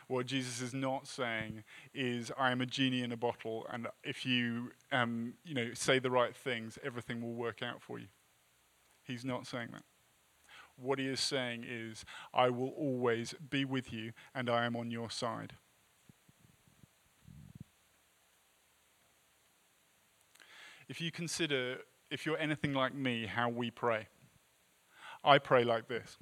What 0.08 0.28
Jesus 0.28 0.62
is 0.62 0.74
not 0.74 1.08
saying 1.08 1.64
is, 1.94 2.32
I 2.38 2.52
am 2.52 2.62
a 2.62 2.66
genie 2.66 3.02
in 3.02 3.12
a 3.12 3.18
bottle, 3.18 3.68
and 3.72 3.88
if 4.04 4.26
you, 4.26 4.72
um, 4.92 5.34
you 5.44 5.54
know, 5.54 5.74
say 5.74 6.00
the 6.00 6.12
right 6.12 6.36
things, 6.36 6.78
everything 6.84 7.22
will 7.22 7.34
work 7.34 7.62
out 7.62 7.82
for 7.82 8.00
you. 8.00 8.08
He's 9.04 9.26
not 9.26 9.46
saying 9.46 9.70
that. 9.74 9.84
What 10.78 11.00
he 11.00 11.08
is 11.08 11.20
saying 11.20 11.66
is, 11.68 12.06
I 12.34 12.50
will 12.50 12.70
always 12.70 13.34
be 13.50 13.66
with 13.66 13.92
you, 13.92 14.12
and 14.34 14.50
I 14.50 14.66
am 14.66 14.76
on 14.76 14.92
your 14.92 15.10
side. 15.10 15.54
If 20.88 21.02
you 21.02 21.12
consider, 21.12 21.78
if 22.12 22.26
you're 22.28 22.38
anything 22.38 22.74
like 22.74 22.94
me, 22.94 23.26
how 23.26 23.50
we 23.50 23.72
pray, 23.72 24.08
I 25.24 25.40
pray 25.40 25.64
like 25.64 25.88
this. 25.88 26.20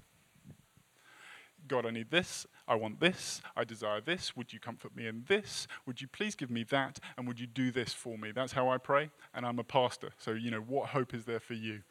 God, 1.68 1.86
I 1.86 1.92
need 1.92 2.12
this. 2.12 2.46
I 2.68 2.76
want 2.76 3.00
this. 3.00 3.42
I 3.56 3.64
desire 3.64 4.02
this. 4.02 4.36
Would 4.36 4.54
you 4.54 4.60
comfort 4.60 4.96
me 4.96 5.08
in 5.08 5.24
this? 5.28 5.68
Would 5.86 6.02
you 6.02 6.08
please 6.08 6.36
give 6.36 6.50
me 6.50 6.64
that? 6.66 7.00
And 7.18 7.28
would 7.28 7.40
you 7.40 7.48
do 7.48 7.72
this 7.72 7.94
for 7.94 8.18
me? 8.18 8.32
That's 8.32 8.54
how 8.54 8.70
I 8.70 8.78
pray. 8.78 9.10
And 9.34 9.46
I'm 9.46 9.60
a 9.60 9.64
pastor. 9.64 10.10
So, 10.18 10.32
you 10.32 10.52
know, 10.52 10.60
what 10.60 10.90
hope 10.90 11.14
is 11.14 11.26
there 11.26 11.40
for 11.40 11.54
you? 11.54 11.82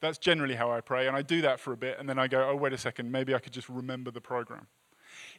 That's 0.00 0.18
generally 0.18 0.56
how 0.56 0.70
I 0.70 0.80
pray. 0.80 1.06
And 1.06 1.16
I 1.16 1.22
do 1.22 1.42
that 1.42 1.60
for 1.60 1.72
a 1.72 1.76
bit. 1.76 1.98
And 1.98 2.08
then 2.08 2.18
I 2.18 2.26
go, 2.26 2.48
oh, 2.50 2.56
wait 2.56 2.72
a 2.72 2.78
second. 2.78 3.12
Maybe 3.12 3.34
I 3.34 3.38
could 3.38 3.52
just 3.52 3.68
remember 3.68 4.10
the 4.10 4.20
program 4.20 4.66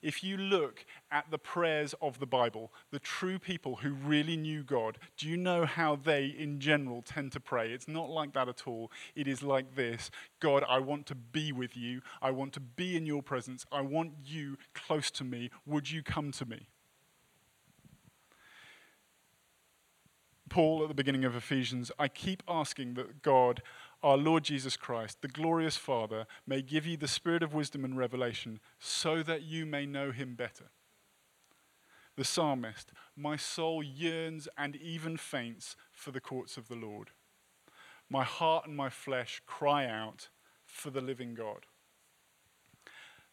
if 0.02 0.24
you 0.24 0.38
look 0.38 0.86
at 1.12 1.30
the 1.32 1.38
prayers 1.38 1.94
of 2.02 2.20
the 2.20 2.26
Bible, 2.26 2.72
the 2.92 3.00
true 3.00 3.40
people 3.40 3.78
who 3.78 3.94
really 3.94 4.38
knew 4.38 4.64
God, 4.64 4.98
do 5.18 5.28
you 5.28 5.38
know 5.38 5.66
how 5.66 5.96
they, 5.96 6.26
in 6.26 6.60
general, 6.60 7.02
tend 7.02 7.32
to 7.34 7.40
pray? 7.40 7.72
It's 7.72 7.88
not 7.88 8.10
like 8.10 8.34
that 8.34 8.50
at 8.50 8.68
all. 8.68 8.92
It 9.16 9.28
is 9.28 9.44
like 9.44 9.76
this 9.76 10.12
God, 10.40 10.64
I 10.68 10.80
want 10.80 11.06
to 11.08 11.16
be 11.16 11.52
with 11.52 11.78
you. 11.78 12.02
I 12.22 12.32
want 12.32 12.54
to 12.54 12.60
be 12.60 12.98
in 12.98 13.06
your 13.06 13.24
presence. 13.24 13.66
I 13.72 13.82
want 13.82 14.12
you 14.24 14.58
close 14.74 15.12
to 15.12 15.24
me. 15.24 15.50
Would 15.66 15.92
you 15.92 16.04
come 16.04 16.32
to 16.34 16.46
me? 16.46 16.68
Paul 20.54 20.84
at 20.84 20.88
the 20.88 20.94
beginning 20.94 21.26
of 21.26 21.36
Ephesians, 21.36 21.92
I 21.98 22.08
keep 22.08 22.44
asking 22.48 22.94
that 22.94 23.24
God, 23.24 23.64
our 24.04 24.18
Lord 24.18 24.44
Jesus 24.44 24.76
Christ, 24.76 25.22
the 25.22 25.30
glorious 25.30 25.78
Father, 25.78 26.28
may 26.46 26.62
give 26.62 26.86
you 26.86 26.98
the 26.98 27.08
spirit 27.08 27.42
of 27.42 27.54
wisdom 27.54 27.86
and 27.86 27.98
revelation 27.98 28.60
so 28.78 29.24
that 29.24 29.44
you 29.44 29.66
may 29.66 29.86
know 29.86 30.12
him 30.12 30.36
better. 30.36 30.66
The 32.16 32.26
psalmist, 32.26 32.92
my 33.16 33.38
soul 33.38 33.82
yearns 33.82 34.48
and 34.58 34.76
even 34.76 35.18
faints 35.18 35.76
for 35.92 36.12
the 36.12 36.22
courts 36.22 36.58
of 36.58 36.68
the 36.68 36.76
Lord. 36.76 37.12
My 38.10 38.24
heart 38.24 38.68
and 38.68 38.76
my 38.76 38.90
flesh 38.90 39.42
cry 39.48 39.88
out 39.88 40.28
for 40.66 40.90
the 40.90 41.02
living 41.02 41.34
God. 41.34 41.66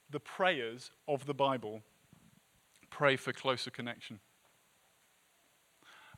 The 0.08 0.20
prayers 0.20 0.92
of 1.06 1.26
the 1.26 1.34
Bible 1.34 1.82
pray 2.90 3.16
for 3.16 3.32
closer 3.32 3.70
connection. 3.70 4.20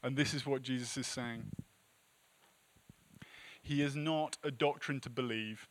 And 0.03 0.17
this 0.17 0.35
is 0.35 0.47
what 0.47 0.63
Jesus 0.63 0.97
is 0.97 1.07
saying. 1.07 1.45
He 3.63 3.81
is 3.81 3.95
not 3.95 4.37
a 4.43 4.51
doctrine 4.51 5.01
to 5.01 5.11
believe. 5.11 5.69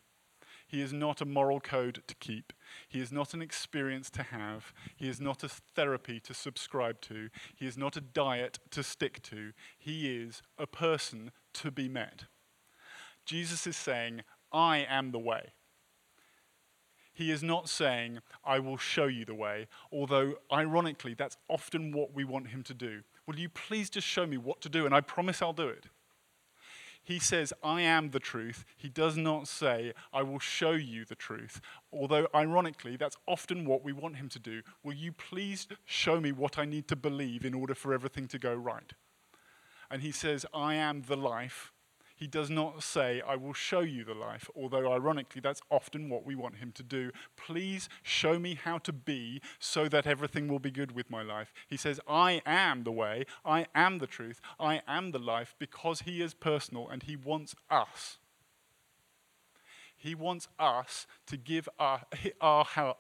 He 0.66 0.82
is 0.82 0.94
not 0.94 1.20
a 1.20 1.26
moral 1.26 1.60
code 1.60 2.02
to 2.08 2.16
keep. 2.16 2.54
He 2.88 3.02
is 3.02 3.12
not 3.12 3.34
an 3.34 3.42
experience 3.42 4.10
to 4.12 4.24
have. 4.24 4.74
He 4.96 5.10
is 5.10 5.20
not 5.20 5.44
a 5.44 5.50
therapy 5.50 6.22
to 6.22 6.34
subscribe 6.34 7.02
to. 7.02 7.30
He 7.54 7.68
is 7.68 7.78
not 7.78 7.98
a 7.98 8.02
diet 8.02 8.60
to 8.72 8.82
stick 8.82 9.22
to. 9.24 9.52
He 9.78 10.16
is 10.16 10.42
a 10.58 10.66
person 10.66 11.32
to 11.56 11.72
be 11.72 11.90
met. 11.90 12.24
Jesus 13.26 13.68
is 13.68 13.76
saying, 13.76 14.22
I 14.54 14.86
am 14.90 15.12
the 15.12 15.20
way. 15.20 15.52
He 17.14 17.32
is 17.32 17.44
not 17.44 17.68
saying, 17.68 18.20
I 18.46 18.60
will 18.60 18.78
show 18.78 19.08
you 19.08 19.26
the 19.26 19.36
way, 19.36 19.68
although, 19.92 20.36
ironically, 20.52 21.14
that's 21.14 21.38
often 21.50 21.92
what 21.92 22.14
we 22.14 22.24
want 22.24 22.48
him 22.48 22.64
to 22.64 22.74
do. 22.74 23.02
Will 23.28 23.38
you 23.38 23.50
please 23.50 23.90
just 23.90 24.08
show 24.08 24.26
me 24.26 24.38
what 24.38 24.62
to 24.62 24.70
do, 24.70 24.86
and 24.86 24.96
I 24.96 25.02
promise 25.02 25.42
I'll 25.42 25.52
do 25.52 25.68
it? 25.68 25.88
He 27.04 27.20
says, 27.20 27.52
I 27.64 27.82
am 27.82 28.12
the 28.12 28.20
truth. 28.20 28.64
He 28.78 28.88
does 28.90 29.18
not 29.18 29.48
say, 29.48 29.94
I 30.14 30.22
will 30.24 30.40
show 30.40 30.72
you 30.72 31.04
the 31.04 31.16
truth. 31.16 31.60
Although, 31.92 32.28
ironically, 32.34 32.96
that's 32.96 33.18
often 33.28 33.66
what 33.66 33.84
we 33.84 33.92
want 33.92 34.18
him 34.18 34.30
to 34.30 34.40
do. 34.40 34.62
Will 34.84 34.94
you 34.94 35.12
please 35.12 35.68
show 35.86 36.22
me 36.22 36.32
what 36.32 36.60
I 36.60 36.66
need 36.66 36.88
to 36.90 36.96
believe 36.96 37.44
in 37.44 37.54
order 37.54 37.74
for 37.74 37.94
everything 37.94 38.28
to 38.30 38.40
go 38.40 38.54
right? 38.54 38.94
And 39.90 40.02
he 40.02 40.12
says, 40.12 40.46
I 40.54 40.76
am 40.76 41.02
the 41.02 41.18
life. 41.18 41.74
He 42.22 42.28
does 42.28 42.52
not 42.52 42.84
say, 42.84 43.20
I 43.28 43.36
will 43.36 43.52
show 43.52 43.80
you 43.80 44.04
the 44.04 44.14
life, 44.14 44.48
although 44.56 44.94
ironically, 44.94 45.42
that's 45.42 45.64
often 45.72 46.08
what 46.08 46.24
we 46.24 46.36
want 46.36 46.58
him 46.58 46.72
to 46.74 46.84
do. 46.84 47.10
Please 47.36 47.90
show 48.04 48.38
me 48.38 48.54
how 48.54 48.78
to 48.78 48.94
be 48.94 49.42
so 49.58 49.90
that 49.90 50.06
everything 50.06 50.48
will 50.48 50.60
be 50.60 50.70
good 50.70 50.92
with 50.92 51.10
my 51.10 51.24
life. 51.24 51.52
He 51.68 51.78
says, 51.78 52.00
I 52.08 52.44
am 52.46 52.84
the 52.84 52.92
way, 52.92 53.26
I 53.44 53.66
am 53.74 53.98
the 53.98 54.06
truth, 54.06 54.40
I 54.60 54.84
am 54.88 55.14
the 55.14 55.18
life 55.18 55.56
because 55.58 56.02
he 56.02 56.22
is 56.22 56.36
personal 56.36 56.88
and 56.88 57.02
he 57.02 57.16
wants 57.16 57.56
us. 57.72 58.20
He 59.98 60.14
wants 60.14 60.48
us 60.60 61.08
to 61.26 61.38
give 61.38 61.68
our, 61.80 62.04
our 62.40 62.98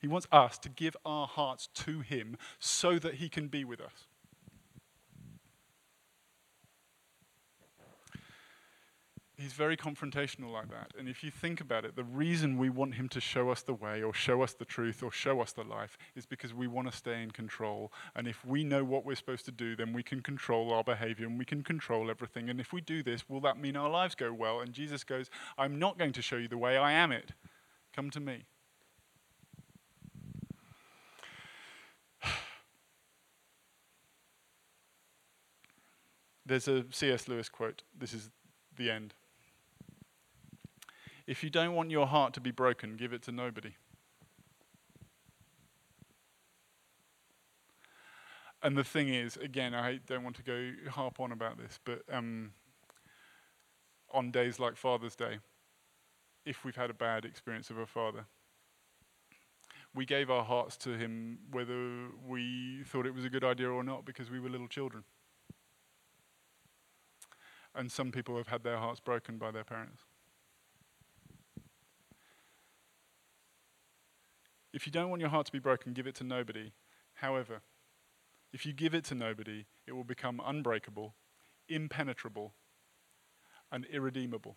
he 0.00 0.08
wants 0.08 0.26
us 0.32 0.56
to 0.60 0.70
give 0.70 0.96
our 1.04 1.26
hearts 1.26 1.68
to 1.74 2.00
him 2.00 2.38
so 2.58 2.98
that 2.98 3.16
he 3.16 3.28
can 3.28 3.48
be 3.48 3.66
with 3.66 3.82
us. 3.82 4.06
He's 9.42 9.52
very 9.54 9.76
confrontational 9.76 10.52
like 10.52 10.70
that. 10.70 10.92
And 10.96 11.08
if 11.08 11.24
you 11.24 11.32
think 11.32 11.60
about 11.60 11.84
it, 11.84 11.96
the 11.96 12.04
reason 12.04 12.56
we 12.58 12.70
want 12.70 12.94
him 12.94 13.08
to 13.08 13.20
show 13.20 13.50
us 13.50 13.62
the 13.62 13.74
way 13.74 14.00
or 14.00 14.14
show 14.14 14.40
us 14.40 14.52
the 14.52 14.64
truth 14.64 15.02
or 15.02 15.10
show 15.10 15.40
us 15.40 15.50
the 15.50 15.64
life 15.64 15.98
is 16.14 16.24
because 16.24 16.54
we 16.54 16.68
want 16.68 16.88
to 16.88 16.96
stay 16.96 17.24
in 17.24 17.32
control. 17.32 17.92
And 18.14 18.28
if 18.28 18.44
we 18.44 18.62
know 18.62 18.84
what 18.84 19.04
we're 19.04 19.16
supposed 19.16 19.44
to 19.46 19.50
do, 19.50 19.74
then 19.74 19.92
we 19.92 20.04
can 20.04 20.20
control 20.20 20.72
our 20.72 20.84
behavior 20.84 21.26
and 21.26 21.40
we 21.40 21.44
can 21.44 21.64
control 21.64 22.08
everything. 22.08 22.50
And 22.50 22.60
if 22.60 22.72
we 22.72 22.80
do 22.80 23.02
this, 23.02 23.28
will 23.28 23.40
that 23.40 23.58
mean 23.58 23.76
our 23.76 23.90
lives 23.90 24.14
go 24.14 24.32
well? 24.32 24.60
And 24.60 24.72
Jesus 24.72 25.02
goes, 25.02 25.28
I'm 25.58 25.76
not 25.76 25.98
going 25.98 26.12
to 26.12 26.22
show 26.22 26.36
you 26.36 26.46
the 26.46 26.56
way, 26.56 26.76
I 26.76 26.92
am 26.92 27.10
it. 27.10 27.32
Come 27.92 28.10
to 28.10 28.20
me. 28.20 28.44
There's 36.46 36.68
a 36.68 36.84
C.S. 36.92 37.26
Lewis 37.26 37.48
quote. 37.48 37.82
This 37.98 38.14
is 38.14 38.30
the 38.76 38.88
end. 38.88 39.14
If 41.26 41.44
you 41.44 41.50
don't 41.50 41.74
want 41.74 41.90
your 41.90 42.06
heart 42.06 42.34
to 42.34 42.40
be 42.40 42.50
broken, 42.50 42.96
give 42.96 43.12
it 43.12 43.22
to 43.22 43.32
nobody. 43.32 43.74
And 48.62 48.76
the 48.76 48.84
thing 48.84 49.08
is, 49.08 49.36
again, 49.36 49.74
I 49.74 49.98
don't 50.06 50.22
want 50.22 50.36
to 50.36 50.42
go 50.42 50.70
harp 50.90 51.18
on 51.18 51.32
about 51.32 51.58
this, 51.58 51.80
but 51.84 52.02
um, 52.10 52.52
on 54.12 54.30
days 54.30 54.60
like 54.60 54.76
Father's 54.76 55.16
Day, 55.16 55.38
if 56.44 56.64
we've 56.64 56.76
had 56.76 56.90
a 56.90 56.94
bad 56.94 57.24
experience 57.24 57.70
of 57.70 57.78
a 57.78 57.86
father, 57.86 58.26
we 59.94 60.04
gave 60.04 60.30
our 60.30 60.44
hearts 60.44 60.76
to 60.78 60.90
him 60.90 61.38
whether 61.50 62.08
we 62.26 62.82
thought 62.84 63.04
it 63.04 63.14
was 63.14 63.24
a 63.24 63.30
good 63.30 63.44
idea 63.44 63.68
or 63.68 63.82
not 63.82 64.04
because 64.04 64.30
we 64.30 64.40
were 64.40 64.48
little 64.48 64.68
children. 64.68 65.04
And 67.74 67.90
some 67.90 68.12
people 68.12 68.36
have 68.36 68.48
had 68.48 68.62
their 68.62 68.76
hearts 68.76 69.00
broken 69.00 69.38
by 69.38 69.50
their 69.50 69.64
parents. 69.64 70.02
If 74.72 74.86
you 74.86 74.92
don't 74.92 75.10
want 75.10 75.20
your 75.20 75.30
heart 75.30 75.46
to 75.46 75.52
be 75.52 75.58
broken, 75.58 75.92
give 75.92 76.06
it 76.06 76.14
to 76.16 76.24
nobody. 76.24 76.72
However, 77.14 77.60
if 78.52 78.64
you 78.66 78.72
give 78.72 78.94
it 78.94 79.04
to 79.06 79.14
nobody, 79.14 79.66
it 79.86 79.92
will 79.92 80.04
become 80.04 80.40
unbreakable, 80.44 81.14
impenetrable, 81.68 82.54
and 83.70 83.84
irredeemable. 83.86 84.56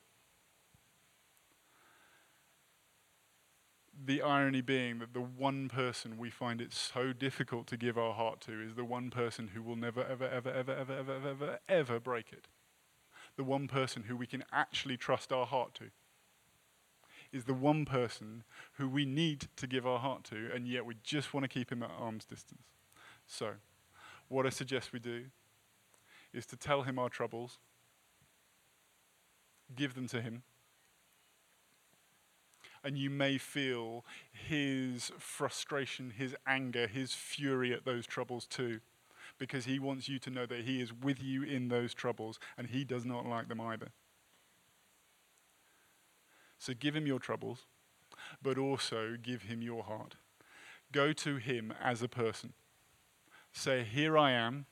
The 4.05 4.21
irony 4.21 4.61
being 4.61 4.99
that 4.99 5.13
the 5.13 5.21
one 5.21 5.69
person 5.69 6.17
we 6.17 6.29
find 6.29 6.59
it 6.59 6.73
so 6.73 7.13
difficult 7.13 7.67
to 7.67 7.77
give 7.77 7.97
our 7.97 8.13
heart 8.13 8.41
to 8.41 8.61
is 8.61 8.75
the 8.75 8.83
one 8.83 9.09
person 9.09 9.49
who 9.53 9.63
will 9.63 9.77
never, 9.77 10.03
ever, 10.03 10.27
ever, 10.27 10.49
ever, 10.49 10.73
ever, 10.73 10.93
ever, 10.93 11.13
ever, 11.13 11.29
ever, 11.29 11.59
ever 11.69 11.99
break 11.99 12.33
it. 12.33 12.47
The 13.37 13.45
one 13.45 13.67
person 13.67 14.03
who 14.03 14.17
we 14.17 14.27
can 14.27 14.43
actually 14.51 14.97
trust 14.97 15.31
our 15.31 15.45
heart 15.45 15.73
to 15.75 15.91
is 17.35 17.43
the 17.43 17.53
one 17.53 17.83
person 17.83 18.45
who 18.77 18.87
we 18.87 19.03
need 19.03 19.49
to 19.57 19.67
give 19.67 19.85
our 19.85 19.99
heart 19.99 20.23
to, 20.23 20.49
and 20.55 20.65
yet 20.65 20.85
we 20.85 20.95
just 21.03 21.33
want 21.33 21.43
to 21.43 21.49
keep 21.49 21.69
him 21.69 21.83
at 21.83 21.91
arm's 21.99 22.23
distance. 22.23 22.63
So, 23.27 23.51
what 24.29 24.45
I 24.45 24.49
suggest 24.49 24.93
we 24.93 24.99
do 24.99 25.25
is 26.33 26.45
to 26.45 26.55
tell 26.55 26.83
him 26.83 26.97
our 26.97 27.09
troubles, 27.09 27.57
give 29.75 29.95
them 29.95 30.07
to 30.07 30.21
him, 30.21 30.43
and 32.85 32.97
you 32.97 33.09
may 33.09 33.37
feel 33.37 34.05
his 34.31 35.11
frustration, 35.17 36.13
his 36.17 36.35
anger, 36.47 36.87
his 36.87 37.13
fury 37.13 37.73
at 37.73 37.83
those 37.83 38.07
troubles 38.07 38.45
too, 38.45 38.79
because 39.37 39.65
he 39.65 39.77
wants 39.77 40.07
you 40.07 40.19
to 40.19 40.29
know 40.29 40.45
that 40.45 40.61
he 40.61 40.79
is 40.79 40.93
with 40.93 41.21
you 41.21 41.43
in 41.43 41.67
those 41.67 41.93
troubles 41.93 42.39
and 42.57 42.67
he 42.67 42.85
does 42.85 43.05
not 43.05 43.25
like 43.25 43.49
them 43.49 43.59
either. 43.59 43.89
So 46.65 46.73
give 46.73 46.95
him 46.95 47.05
your 47.05 47.19
troubles, 47.19 47.67
but 48.41 48.57
also 48.57 49.17
give 49.21 49.43
him 49.43 49.61
your 49.61 49.83
heart. 49.83 50.15
Go 50.91 51.13
to 51.13 51.35
him 51.35 51.71
as 51.79 52.01
a 52.01 52.07
person. 52.07 52.53
Say, 53.53 53.83
Here 53.83 54.17
I 54.17 54.31
am. 54.31 54.65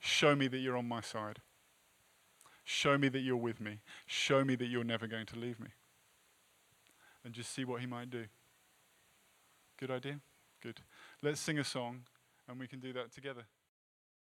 Show 0.00 0.34
me 0.34 0.48
that 0.48 0.58
you're 0.58 0.76
on 0.76 0.88
my 0.88 1.00
side. 1.00 1.38
Show 2.64 2.98
me 2.98 3.08
that 3.10 3.20
you're 3.20 3.36
with 3.36 3.60
me. 3.60 3.82
Show 4.04 4.44
me 4.44 4.56
that 4.56 4.66
you're 4.66 4.82
never 4.82 5.06
going 5.06 5.26
to 5.26 5.38
leave 5.38 5.60
me. 5.60 5.68
And 7.24 7.32
just 7.32 7.54
see 7.54 7.64
what 7.64 7.80
he 7.80 7.86
might 7.86 8.10
do. 8.10 8.24
Good 9.78 9.92
idea? 9.92 10.18
Good. 10.60 10.80
Let's 11.22 11.40
sing 11.40 11.60
a 11.60 11.64
song 11.64 12.00
and 12.48 12.58
we 12.58 12.66
can 12.66 12.80
do 12.80 12.92
that 12.94 13.12
together. 13.12 13.44